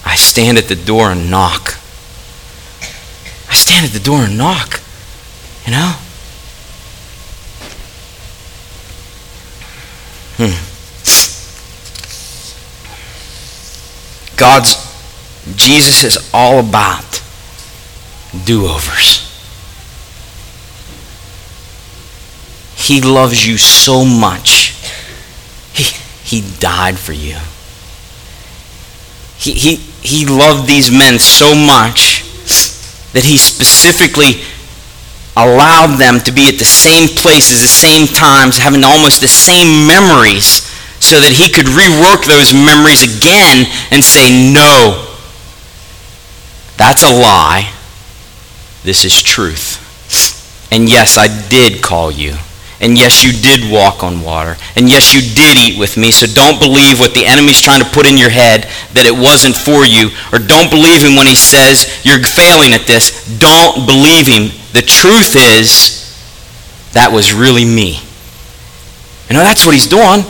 I 0.06 0.16
stand 0.16 0.58
at 0.58 0.66
the 0.66 0.76
door 0.76 1.12
and 1.12 1.32
knock. 1.32 1.80
I 3.50 3.54
stand 3.54 3.86
at 3.86 3.92
the 3.92 4.00
door 4.00 4.20
and 4.26 4.38
knock. 4.38 4.82
You 5.66 5.72
know? 5.72 5.96
Hmm. 10.38 10.72
God's, 14.38 14.76
Jesus 15.56 16.04
is 16.04 16.30
all 16.34 16.60
about 16.60 17.22
do 18.46 18.66
overs. 18.66 19.31
He 22.92 23.00
loves 23.00 23.48
you 23.48 23.58
so 23.58 24.04
much. 24.04 24.76
He, 25.72 25.96
he 26.28 26.60
died 26.60 27.00
for 27.00 27.14
you. 27.14 27.38
He, 29.38 29.54
he, 29.54 29.76
he 30.04 30.26
loved 30.26 30.68
these 30.68 30.92
men 30.92 31.18
so 31.18 31.56
much 31.56 32.24
that 33.14 33.24
he 33.24 33.38
specifically 33.38 34.44
allowed 35.38 35.96
them 35.96 36.20
to 36.20 36.34
be 36.34 36.50
at 36.50 36.60
the 36.60 36.66
same 36.66 37.08
places, 37.08 37.62
the 37.62 37.68
same 37.68 38.08
times, 38.08 38.58
having 38.58 38.84
almost 38.84 39.22
the 39.22 39.28
same 39.30 39.88
memories, 39.88 40.68
so 41.00 41.16
that 41.22 41.32
he 41.32 41.48
could 41.48 41.68
rework 41.68 42.28
those 42.28 42.54
memories 42.54 43.04
again 43.08 43.72
and 43.92 44.04
say, 44.04 44.52
No, 44.52 45.16
that's 46.76 47.04
a 47.04 47.10
lie. 47.10 47.72
This 48.84 49.06
is 49.06 49.24
truth. 49.24 49.80
And 50.74 50.90
yes, 50.90 51.18
I 51.18 51.30
did 51.48 51.82
call 51.82 52.12
you. 52.12 52.36
And 52.82 52.98
yes, 52.98 53.24
you 53.24 53.32
did 53.32 53.72
walk 53.72 54.04
on 54.04 54.22
water. 54.22 54.58
And 54.76 54.90
yes, 54.90 55.14
you 55.14 55.22
did 55.22 55.56
eat 55.56 55.78
with 55.78 55.98
me. 55.98 56.10
So 56.12 56.26
don't 56.26 56.58
believe 56.58 57.00
what 57.00 57.14
the 57.14 57.26
enemy's 57.26 57.62
trying 57.62 57.80
to 57.80 57.90
put 57.90 58.10
in 58.10 58.18
your 58.18 58.34
head 58.34 58.66
that 58.98 59.06
it 59.06 59.14
wasn't 59.14 59.56
for 59.56 59.86
you. 59.86 60.10
Or 60.34 60.42
don't 60.42 60.74
believe 60.74 61.06
him 61.06 61.16
when 61.16 61.30
he 61.30 61.38
says 61.38 62.02
you're 62.02 62.18
failing 62.26 62.74
at 62.74 62.90
this. 62.90 63.14
Don't 63.38 63.86
believe 63.86 64.26
him. 64.26 64.50
The 64.74 64.82
truth 64.82 65.38
is, 65.38 66.02
that 66.98 67.14
was 67.14 67.38
really 67.38 67.66
me. 67.66 68.02
You 69.30 69.38
know, 69.38 69.46
that's 69.46 69.64
what 69.64 69.78
he's 69.78 69.88
doing. 69.88 70.26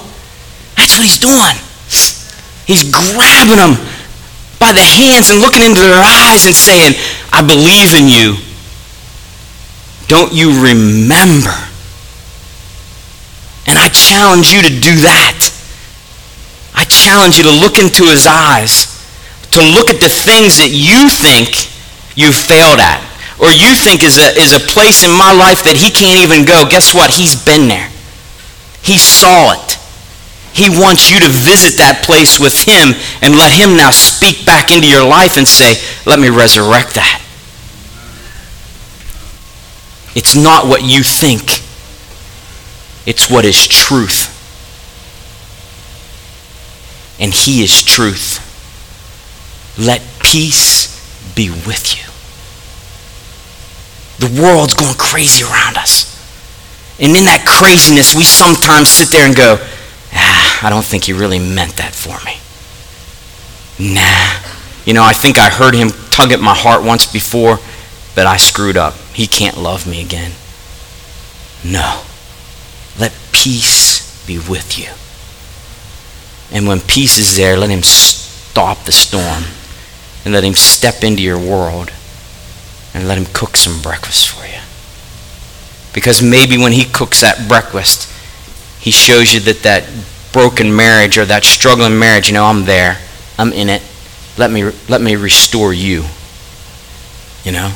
That's 0.75 0.99
what 0.99 1.07
he's 1.07 1.23
doing. 1.23 1.55
He's 2.67 2.83
grabbing 2.91 3.63
them 3.63 3.79
by 4.59 4.75
the 4.75 4.83
hands 4.83 5.31
and 5.31 5.39
looking 5.39 5.63
into 5.63 5.81
their 5.81 6.03
eyes 6.03 6.45
and 6.45 6.53
saying, 6.53 6.99
I 7.31 7.41
believe 7.41 7.95
in 7.95 8.11
you. 8.11 8.35
Don't 10.11 10.35
you 10.35 10.51
remember? 10.59 11.70
And 13.67 13.78
I 13.78 13.89
challenge 13.89 14.52
you 14.52 14.62
to 14.62 14.69
do 14.69 14.95
that. 15.06 15.52
I 16.74 16.84
challenge 16.86 17.38
you 17.38 17.43
to 17.43 17.52
look 17.52 17.78
into 17.78 18.10
his 18.10 18.26
eyes, 18.26 18.89
to 19.52 19.62
look 19.62 19.89
at 19.89 20.00
the 20.02 20.10
things 20.10 20.58
that 20.58 20.71
you 20.71 21.10
think 21.10 21.69
you 22.15 22.32
failed 22.32 22.80
at, 22.80 23.04
or 23.39 23.52
you 23.52 23.76
think 23.76 24.04
is 24.04 24.17
a, 24.17 24.34
is 24.39 24.54
a 24.54 24.60
place 24.60 25.04
in 25.04 25.12
my 25.12 25.32
life 25.32 25.63
that 25.63 25.76
he 25.78 25.91
can't 25.91 26.24
even 26.24 26.45
go. 26.45 26.65
Guess 26.67 26.93
what? 26.93 27.12
He's 27.12 27.36
been 27.36 27.67
there. 27.67 27.89
He 28.82 28.97
saw 28.97 29.54
it. 29.54 29.78
He 30.54 30.67
wants 30.67 31.10
you 31.10 31.19
to 31.19 31.30
visit 31.30 31.78
that 31.80 32.04
place 32.04 32.39
with 32.39 32.54
him 32.67 32.91
and 33.24 33.39
let 33.39 33.56
him 33.56 33.78
now 33.78 33.89
speak 33.91 34.45
back 34.45 34.71
into 34.71 34.88
your 34.88 35.06
life 35.06 35.38
and 35.38 35.47
say, 35.47 35.80
let 36.06 36.19
me 36.19 36.30
resurrect 36.30 36.95
that. 36.95 37.21
It's 40.13 40.36
not 40.36 40.67
what 40.67 40.84
you 40.84 41.04
think. 41.04 41.63
It's 43.12 43.30
what 43.30 43.43
is 43.43 43.67
truth. 43.67 44.32
And 47.19 47.34
He 47.34 47.62
is 47.62 47.84
truth. 47.84 48.39
Let 49.78 50.02
peace 50.24 50.88
be 51.36 51.50
with 51.50 51.97
you. 51.97 52.08
The 54.26 54.41
world's 54.41 54.76
going 54.76 54.95
crazy 54.95 55.43
around 55.43 55.76
us. 55.76 56.08
And 57.02 57.10
in 57.17 57.26
that 57.26 57.43
craziness, 57.45 58.15
we 58.15 58.24
sometimes 58.24 58.88
sit 58.88 59.10
there 59.10 59.28
and 59.28 59.36
go, 59.36 59.58
ah, 60.13 60.65
I 60.65 60.69
don't 60.69 60.86
think 60.86 61.04
he 61.04 61.12
really 61.12 61.39
meant 61.39 61.76
that 61.76 61.93
for 61.93 62.15
me. 62.24 62.39
Nah. 63.93 64.39
You 64.86 64.93
know, 64.93 65.04
I 65.04 65.12
think 65.12 65.38
I 65.38 65.50
heard 65.50 65.76
him 65.76 65.89
tug 66.12 66.32
at 66.32 66.39
my 66.39 66.56
heart 66.56 66.82
once 66.82 67.12
before, 67.12 67.60
but 68.15 68.26
I 68.26 68.38
screwed 68.38 68.78
up. 68.78 68.93
He 69.13 69.28
can't 69.28 69.58
love 69.58 69.86
me 69.86 70.00
again. 70.02 70.32
No. 71.65 72.04
Peace 73.32 74.26
be 74.26 74.38
with 74.38 74.78
you. 74.78 74.89
And 76.56 76.67
when 76.67 76.82
peace 76.82 77.17
is 77.17 77.36
there, 77.38 77.58
let 77.58 77.70
him 77.70 77.84
stop 77.84 78.84
the 78.86 78.91
storm 78.91 79.44
and 80.26 80.34
let 80.34 80.44
him 80.44 80.54
step 80.54 81.04
into 81.04 81.24
your 81.24 81.39
world 81.39 81.91
and 82.94 83.08
let 83.08 83.17
him 83.17 83.26
cook 83.34 83.56
some 83.56 83.82
breakfast 83.82 84.28
for 84.28 84.46
you. 84.46 84.60
Because 85.94 86.22
maybe 86.22 86.58
when 86.58 86.72
he 86.72 86.86
cooks 86.86 87.22
that 87.22 87.48
breakfast, 87.48 88.10
he 88.82 88.91
shows 88.91 89.34
you 89.34 89.39
that 89.41 89.63
that 89.63 89.88
broken 90.32 90.76
marriage 90.76 91.17
or 91.17 91.26
that 91.26 91.44
struggling 91.44 92.00
marriage, 92.00 92.28
you 92.28 92.34
know, 92.34 92.46
I'm 92.46 92.65
there. 92.65 92.98
I'm 93.38 93.54
in 93.54 93.70
it. 93.70 93.82
Let 94.38 94.52
me 94.52 94.72
let 94.88 95.02
me 95.02 95.15
restore 95.15 95.74
you. 95.74 96.06
You 97.44 97.52
know? 97.52 97.74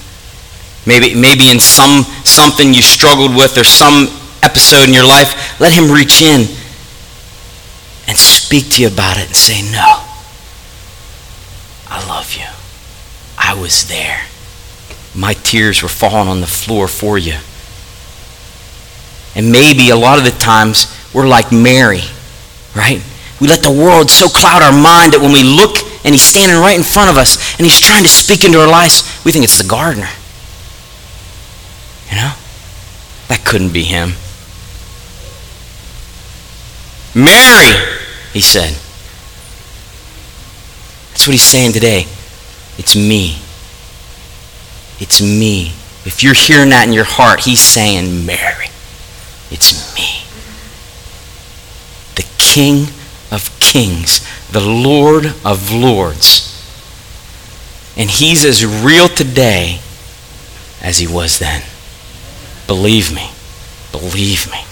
Maybe 0.86 1.16
maybe 1.16 1.50
in 1.50 1.60
some 1.60 2.04
something 2.24 2.74
you 2.74 2.82
struggled 2.82 3.36
with 3.36 3.58
or 3.58 3.64
some 3.64 4.08
episode 4.46 4.88
in 4.88 4.94
your 4.94 5.08
life, 5.08 5.60
let 5.60 5.74
him 5.74 5.92
reach 5.92 6.22
in 6.22 6.48
and 8.08 8.18
speak 8.18 8.70
to 8.72 8.84
you 8.84 8.88
about 8.88 9.18
it 9.18 9.28
and 9.28 9.36
say, 9.36 9.62
No, 9.72 10.04
I 11.90 12.06
love 12.08 12.34
you. 12.34 12.46
I 13.38 13.60
was 13.60 13.88
there. 13.88 14.22
My 15.16 15.34
tears 15.34 15.82
were 15.82 15.90
falling 15.90 16.28
on 16.28 16.42
the 16.42 16.48
floor 16.48 16.88
for 16.88 17.18
you. 17.18 17.38
And 19.36 19.52
maybe 19.52 19.90
a 19.90 19.96
lot 19.96 20.18
of 20.18 20.26
the 20.26 20.32
times 20.32 20.88
we're 21.14 21.28
like 21.28 21.52
Mary, 21.52 22.02
right? 22.76 23.04
We 23.42 23.48
let 23.48 23.64
the 23.64 23.72
world 23.72 24.10
so 24.10 24.28
cloud 24.28 24.62
our 24.62 24.72
mind 24.72 25.14
that 25.14 25.20
when 25.22 25.34
we 25.34 25.44
look 25.44 25.78
and 26.06 26.14
he's 26.14 26.24
standing 26.24 26.58
right 26.58 26.78
in 26.78 26.84
front 26.84 27.10
of 27.10 27.18
us 27.18 27.58
and 27.60 27.66
he's 27.66 27.80
trying 27.80 28.04
to 28.04 28.10
speak 28.10 28.46
into 28.46 28.60
our 28.60 28.68
lives, 28.68 29.04
we 29.26 29.32
think 29.32 29.44
it's 29.44 29.62
the 29.62 29.68
gardener. 29.68 30.10
You 32.10 32.16
know? 32.16 32.32
That 33.28 33.44
couldn't 33.44 33.74
be 33.74 33.84
him. 33.84 34.14
Mary, 37.16 37.72
he 38.34 38.42
said. 38.42 38.74
That's 41.12 41.26
what 41.26 41.32
he's 41.32 41.44
saying 41.44 41.72
today. 41.72 42.02
It's 42.78 42.94
me. 42.94 43.38
It's 45.00 45.22
me. 45.22 45.68
If 46.06 46.22
you're 46.22 46.34
hearing 46.34 46.70
that 46.70 46.86
in 46.86 46.94
your 46.94 47.06
heart, 47.06 47.46
he's 47.46 47.62
saying, 47.62 48.26
Mary, 48.26 48.68
it's 49.50 49.96
me. 49.96 50.26
The 52.16 52.28
King 52.38 52.88
of 53.32 53.58
kings, 53.62 54.20
the 54.52 54.60
Lord 54.60 55.34
of 55.46 55.72
lords. 55.72 56.52
And 57.98 58.10
he's 58.10 58.44
as 58.44 58.66
real 58.66 59.08
today 59.08 59.80
as 60.82 60.98
he 60.98 61.08
was 61.08 61.40
then. 61.40 61.64
Believe 62.68 63.16
me. 63.16 63.32
Believe 63.94 64.52
me 64.52 64.66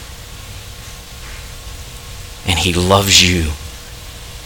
and 2.47 2.60
he 2.60 2.73
loves 2.73 3.21
you 3.27 3.51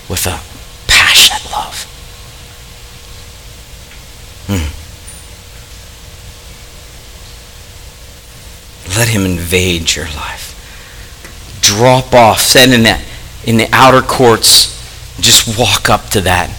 with 0.10 0.25
a 0.25 0.39
passionate 0.88 1.51
love. 1.51 1.83
Hmm. 4.47 4.73
Let 8.97 9.10
him 9.10 9.25
invade 9.25 9.95
your 9.95 10.05
life. 10.05 10.53
Drop 11.62 12.13
off, 12.13 12.39
stand 12.39 12.73
in 12.73 12.83
that 12.83 13.03
in 13.45 13.57
the 13.57 13.69
outer 13.71 14.01
courts, 14.01 14.75
just 15.19 15.57
walk 15.57 15.89
up 15.89 16.10
to 16.10 16.21
that 16.21 16.49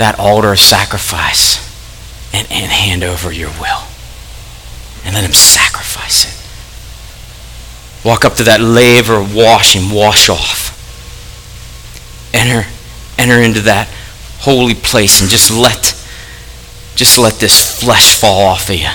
that 0.00 0.18
altar 0.18 0.52
of 0.52 0.58
sacrifice 0.58 1.60
and, 2.32 2.50
and 2.50 2.72
hand 2.72 3.04
over 3.04 3.30
your 3.30 3.50
will. 3.60 3.82
And 5.04 5.14
let 5.14 5.24
him 5.24 5.32
sacrifice 5.32 6.24
it. 6.24 6.39
Walk 8.04 8.24
up 8.24 8.34
to 8.34 8.44
that 8.44 8.60
laver 8.60 9.16
of 9.16 9.34
washing, 9.34 9.94
wash 9.94 10.28
off. 10.30 10.70
Enter, 12.32 12.68
enter 13.18 13.40
into 13.42 13.60
that 13.62 13.88
holy 14.40 14.74
place 14.74 15.20
and 15.20 15.28
just 15.28 15.50
let, 15.50 15.94
just 16.96 17.18
let 17.18 17.34
this 17.34 17.80
flesh 17.82 18.18
fall 18.18 18.46
off 18.46 18.70
of 18.70 18.76
you. 18.76 18.88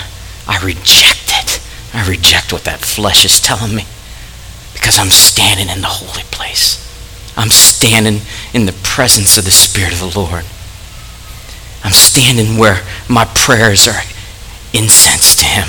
I 0.48 0.60
reject 0.64 1.30
it. 1.30 1.60
I 1.94 2.08
reject 2.08 2.52
what 2.52 2.64
that 2.64 2.80
flesh 2.80 3.24
is 3.24 3.40
telling 3.40 3.74
me 3.74 3.84
because 4.72 4.98
I'm 4.98 5.10
standing 5.10 5.68
in 5.68 5.82
the 5.82 5.88
holy 5.88 6.24
place. 6.30 6.82
I'm 7.36 7.50
standing 7.50 8.22
in 8.54 8.66
the 8.66 8.74
presence 8.82 9.38
of 9.38 9.44
the 9.44 9.50
Spirit 9.50 9.92
of 9.92 10.00
the 10.00 10.18
Lord. 10.18 10.44
I'm 11.84 11.92
standing 11.92 12.58
where 12.58 12.82
my 13.08 13.24
prayers 13.24 13.86
are 13.86 14.00
incense 14.72 15.36
to 15.36 15.44
Him. 15.44 15.68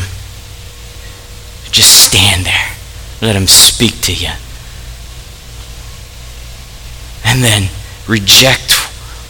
Just 1.72 2.06
stand 2.06 2.46
there. 2.46 2.77
Let 3.22 3.36
Him 3.36 3.48
speak 3.48 4.02
to 4.02 4.14
you. 4.14 4.32
And 7.26 7.44
then 7.44 7.70
reject 8.08 8.74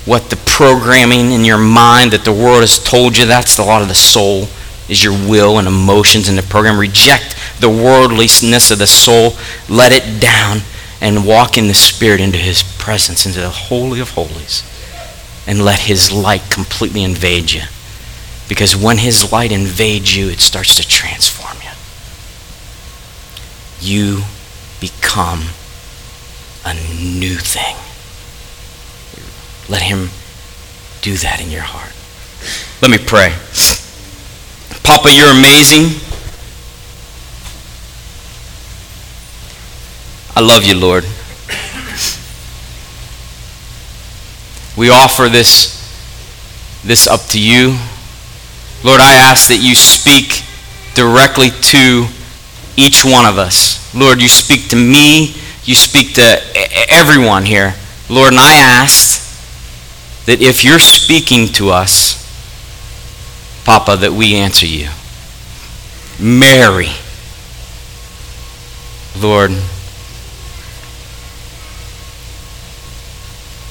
what 0.05 0.29
the 0.29 0.35
programming 0.37 1.31
in 1.31 1.43
your 1.43 1.57
mind 1.57 2.11
that 2.11 2.23
the 2.23 2.31
world 2.31 2.61
has 2.61 2.79
told 2.79 3.17
you. 3.17 3.25
That's 3.25 3.57
a 3.57 3.63
lot 3.63 3.81
of 3.81 3.87
the 3.87 3.95
soul, 3.95 4.47
is 4.87 5.03
your 5.03 5.13
will 5.13 5.57
and 5.57 5.67
emotions 5.67 6.29
in 6.29 6.35
the 6.35 6.43
program. 6.43 6.79
Reject 6.79 7.35
the 7.59 7.69
worldliness 7.69 8.71
of 8.71 8.79
the 8.79 8.87
soul. 8.87 9.33
Let 9.67 9.91
it 9.91 10.21
down 10.21 10.59
and 11.01 11.27
walk 11.27 11.57
in 11.57 11.67
the 11.67 11.73
Spirit 11.73 12.21
into 12.21 12.37
His 12.37 12.63
presence, 12.63 13.25
into 13.25 13.39
the 13.39 13.49
Holy 13.49 13.99
of 13.99 14.11
Holies. 14.11 14.63
And 15.45 15.63
let 15.63 15.79
His 15.79 16.11
light 16.11 16.49
completely 16.49 17.03
invade 17.03 17.51
you. 17.51 17.63
Because 18.49 18.75
when 18.75 18.97
His 18.97 19.31
light 19.31 19.51
invades 19.51 20.15
you, 20.15 20.29
it 20.29 20.39
starts 20.39 20.75
to 20.75 20.87
transform 20.87 21.36
you. 23.81 24.23
Become 24.79 25.43
a 26.65 26.73
new 26.73 27.35
thing. 27.35 27.75
Let 29.69 29.81
Him 29.81 30.09
do 31.01 31.15
that 31.15 31.41
in 31.41 31.49
your 31.49 31.63
heart. 31.63 31.93
Let 32.81 32.91
me 32.91 32.97
pray. 32.97 33.33
Papa, 34.83 35.09
you're 35.11 35.31
amazing. 35.31 35.99
I 40.35 40.41
love 40.41 40.63
you, 40.63 40.75
Lord. 40.75 41.03
We 44.77 44.91
offer 44.91 45.27
this, 45.27 45.73
this 46.85 47.07
up 47.07 47.21
to 47.31 47.41
you. 47.41 47.77
Lord, 48.83 49.01
I 49.01 49.15
ask 49.15 49.47
that 49.47 49.57
you 49.57 49.73
speak 49.73 50.43
directly 50.93 51.49
to 51.49 52.07
each 52.77 53.03
one 53.03 53.25
of 53.25 53.37
us. 53.37 53.93
Lord, 53.93 54.21
you 54.21 54.29
speak 54.29 54.69
to 54.69 54.75
me, 54.75 55.35
you 55.63 55.75
speak 55.75 56.13
to 56.13 56.39
everyone 56.89 57.43
here. 57.43 57.75
Lord, 58.09 58.31
and 58.31 58.39
I 58.39 58.55
ask 58.55 60.25
that 60.25 60.41
if 60.41 60.63
you're 60.63 60.79
speaking 60.79 61.51
to 61.53 61.71
us, 61.71 62.23
Papa, 63.65 63.97
that 63.97 64.13
we 64.13 64.35
answer 64.35 64.65
you. 64.65 64.89
Mary, 66.19 66.89
Lord, 69.19 69.51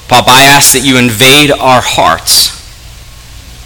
Papa, 0.07 0.29
I 0.29 0.43
ask 0.55 0.73
that 0.73 0.83
you 0.83 0.97
invade 0.97 1.51
our 1.51 1.81
hearts, 1.81 2.55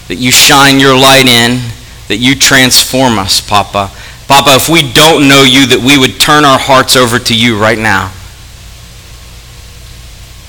that 0.07 0.15
you 0.15 0.31
shine 0.31 0.79
your 0.79 0.97
light 0.97 1.27
in, 1.27 1.71
that 2.07 2.17
you 2.17 2.35
transform 2.35 3.19
us, 3.19 3.41
Papa. 3.41 3.91
Papa, 4.31 4.51
if 4.51 4.69
we 4.69 4.89
don't 4.93 5.27
know 5.27 5.43
you, 5.43 5.67
that 5.67 5.81
we 5.85 5.97
would 5.97 6.17
turn 6.17 6.45
our 6.45 6.57
hearts 6.57 6.95
over 6.95 7.19
to 7.19 7.35
you 7.35 7.59
right 7.59 7.77
now. 7.77 8.13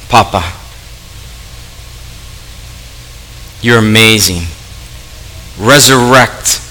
Papa, 0.08 0.40
you're 3.60 3.80
amazing. 3.80 4.44
Resurrect 5.58 6.62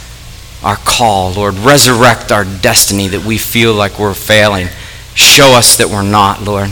our 0.63 0.78
call, 0.78 1.34
Lord. 1.34 1.56
Resurrect 1.56 2.32
our 2.32 2.45
destiny 2.45 3.10
that 3.10 3.26
we 3.26 3.38
feel 3.38 3.74
like 3.74 4.00
we're 4.00 4.13
failing. 4.13 4.69
Show 5.13 5.47
us 5.47 5.76
that 5.80 5.89
we're 5.89 6.10
not, 6.10 6.41
Lord. 6.41 6.71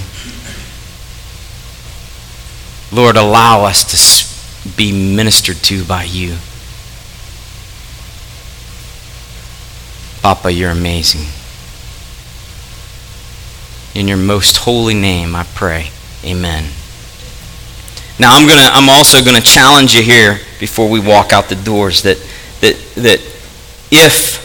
Lord, 2.93 3.17
allow 3.17 3.65
us 3.65 4.63
to 4.63 4.78
be 4.78 4.93
ministered 4.93 5.58
to 5.63 5.84
by 5.84 6.06
you. 6.06 6.38
Papa, 10.21 10.51
you're 10.51 10.71
amazing. 10.71 11.27
In 13.95 14.08
your 14.08 14.17
most 14.17 14.58
holy 14.58 14.93
name, 14.93 15.36
I 15.36 15.43
pray. 15.43 15.89
Amen. 16.23 16.71
Now, 18.19 18.36
I'm 18.36 18.47
gonna. 18.47 18.69
I'm 18.71 18.89
also 18.89 19.23
gonna 19.23 19.41
challenge 19.41 19.95
you 19.95 20.01
here 20.01 20.39
before 20.60 20.89
we 20.89 20.99
walk 20.99 21.32
out 21.32 21.49
the 21.49 21.55
doors 21.55 22.03
that 22.03 22.17
that 22.60 22.75
that 22.95 23.21
if, 23.89 24.38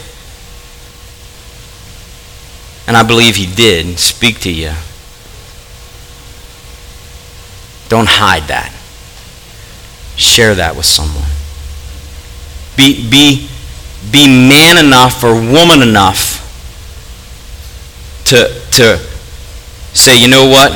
and 2.87 2.95
I 2.95 3.03
believe 3.03 3.35
he 3.35 3.53
did 3.53 3.99
speak 3.99 4.39
to 4.41 4.51
you 4.51 4.71
don't 7.89 8.09
hide 8.09 8.43
that. 8.47 8.71
Share 10.17 10.55
that 10.55 10.75
with 10.75 10.85
someone. 10.85 11.29
Be, 12.77 13.09
be, 13.09 13.47
be 14.11 14.27
man 14.27 14.83
enough 14.83 15.23
or 15.23 15.33
woman 15.33 15.81
enough 15.81 16.41
to, 18.25 18.47
to 18.71 18.97
say, 19.93 20.19
you 20.19 20.27
know 20.27 20.49
what? 20.49 20.71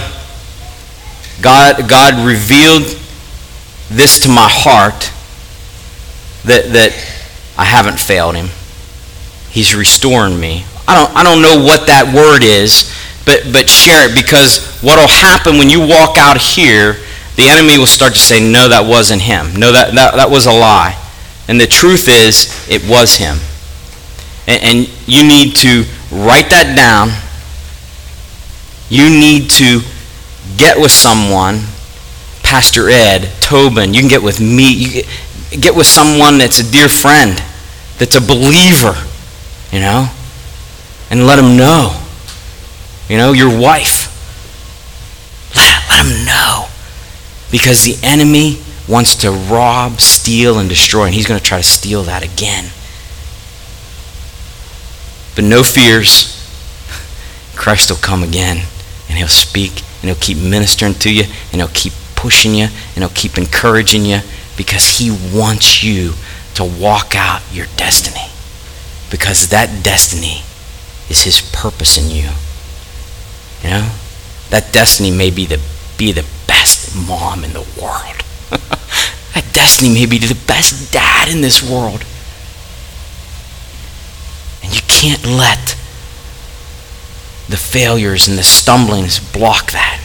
God, 1.41 1.89
God 1.89 2.25
revealed 2.25 2.83
this 3.89 4.19
to 4.21 4.29
my 4.29 4.47
heart 4.49 5.11
that, 6.45 6.71
that 6.73 6.91
I 7.57 7.65
haven't 7.65 7.99
failed 7.99 8.35
him. 8.35 8.49
He's 9.49 9.75
restoring 9.75 10.39
me. 10.39 10.65
I 10.87 10.95
don't, 10.95 11.15
I 11.17 11.23
don't 11.23 11.41
know 11.41 11.63
what 11.63 11.87
that 11.87 12.13
word 12.13 12.43
is, 12.43 12.93
but, 13.25 13.51
but 13.51 13.69
share 13.69 14.09
it 14.09 14.15
because 14.15 14.79
what 14.81 14.97
will 14.97 15.07
happen 15.07 15.57
when 15.57 15.69
you 15.69 15.79
walk 15.79 16.17
out 16.17 16.37
here, 16.37 16.93
the 17.35 17.49
enemy 17.49 17.77
will 17.77 17.87
start 17.87 18.13
to 18.13 18.19
say, 18.19 18.39
no, 18.39 18.69
that 18.69 18.85
wasn't 18.87 19.21
him. 19.21 19.55
No, 19.55 19.71
that, 19.71 19.93
that, 19.95 20.15
that 20.15 20.29
was 20.29 20.45
a 20.45 20.51
lie. 20.51 20.97
And 21.49 21.59
the 21.59 21.65
truth 21.65 22.07
is, 22.07 22.53
it 22.69 22.88
was 22.88 23.17
him. 23.17 23.39
And, 24.47 24.63
and 24.63 25.07
you 25.07 25.23
need 25.23 25.55
to 25.57 25.83
write 26.12 26.51
that 26.51 26.77
down. 26.77 27.09
You 28.88 29.09
need 29.09 29.49
to 29.57 29.81
get 30.57 30.77
with 30.77 30.91
someone, 30.91 31.62
Pastor 32.43 32.89
Ed, 32.89 33.31
Tobin, 33.41 33.95
you 33.95 34.01
can 34.01 34.09
get 34.09 34.21
with 34.21 34.39
me, 34.39 34.71
you 34.71 34.91
get, 34.91 35.05
get 35.59 35.75
with 35.75 35.88
someone 35.88 36.38
that's 36.38 36.59
a 36.59 36.71
dear 36.71 36.88
friend, 36.88 37.41
that's 37.97 38.15
a 38.15 38.21
believer, 38.21 38.93
you 39.71 39.79
know, 39.79 40.07
and 41.09 41.25
let 41.25 41.38
them 41.38 41.57
know. 41.57 41.99
You 43.09 43.17
know, 43.17 43.31
your 43.31 43.49
wife. 43.49 44.05
Let, 45.55 45.89
let 45.89 46.03
them 46.03 46.25
know. 46.25 46.67
Because 47.49 47.83
the 47.83 47.97
enemy 48.03 48.59
wants 48.89 49.15
to 49.17 49.32
rob, 49.32 50.02
steal, 50.02 50.58
and 50.58 50.67
destroy, 50.67 51.06
and 51.06 51.13
he's 51.13 51.28
going 51.28 51.39
to 51.39 51.45
try 51.45 51.60
to 51.60 51.63
steal 51.63 52.04
that 52.04 52.23
again. 52.23 52.71
But 55.36 55.43
no 55.43 55.62
fears. 55.62 56.36
Christ 57.56 57.91
will 57.91 57.97
come 57.97 58.23
again, 58.23 58.65
and 59.08 59.17
he'll 59.17 59.28
speak, 59.28 59.84
and 60.02 60.10
he'll 60.10 60.15
keep 60.15 60.38
ministering 60.38 60.95
to 60.95 61.13
you, 61.13 61.23
and 61.52 61.62
he'll 61.62 61.67
keep 61.67 61.93
pushing 62.15 62.56
you, 62.56 62.65
and 62.65 62.97
he'll 62.97 63.10
keep 63.10 63.38
encouraging 63.38 64.06
you, 64.06 64.19
because 64.58 64.97
he 64.97 65.12
wants 65.34 65.84
you 65.84 66.13
to 66.56 66.63
walk 66.63 67.15
out 67.15 67.41
your 67.54 67.67
destiny. 67.77 68.27
Because 69.12 69.50
that 69.50 69.83
destiny 69.83 70.42
is 71.10 71.23
his 71.23 71.42
purpose 71.54 71.98
in 71.98 72.10
you. 72.10 72.29
You 73.63 73.69
know, 73.69 73.92
that 74.50 74.71
destiny 74.71 75.12
may 75.12 75.29
be 75.29 75.46
the 75.46 75.62
be 75.98 76.12
the 76.12 76.25
best 76.48 76.96
mom 76.96 77.44
in 77.44 77.54
the 77.54 77.67
world. 77.79 78.23
That 79.34 79.46
destiny 79.54 79.94
may 79.94 80.06
be 80.06 80.17
the 80.17 80.40
best 80.48 80.92
dad 80.92 81.30
in 81.30 81.42
this 81.42 81.62
world. 81.62 82.04
And 84.63 84.73
you 84.73 84.82
can't 84.88 85.25
let 85.25 85.75
the 87.48 87.58
failures 87.58 88.27
and 88.27 88.38
the 88.38 88.44
stumblings 88.44 89.19
block 89.19 89.71
that. 89.71 90.02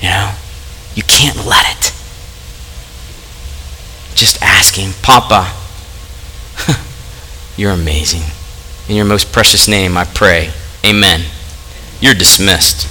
You 0.00 0.08
know? 0.08 0.34
You 0.94 1.02
can't 1.02 1.44
let 1.44 1.66
it. 1.76 1.92
Just 4.14 4.42
asking, 4.42 4.92
Papa, 5.02 5.52
you're 7.56 7.72
amazing. 7.72 8.22
In 8.88 8.96
your 8.96 9.04
most 9.04 9.32
precious 9.32 9.68
name, 9.68 9.96
I 9.96 10.04
pray. 10.04 10.50
Amen. 10.84 11.22
You're 12.00 12.14
dismissed. 12.14 12.88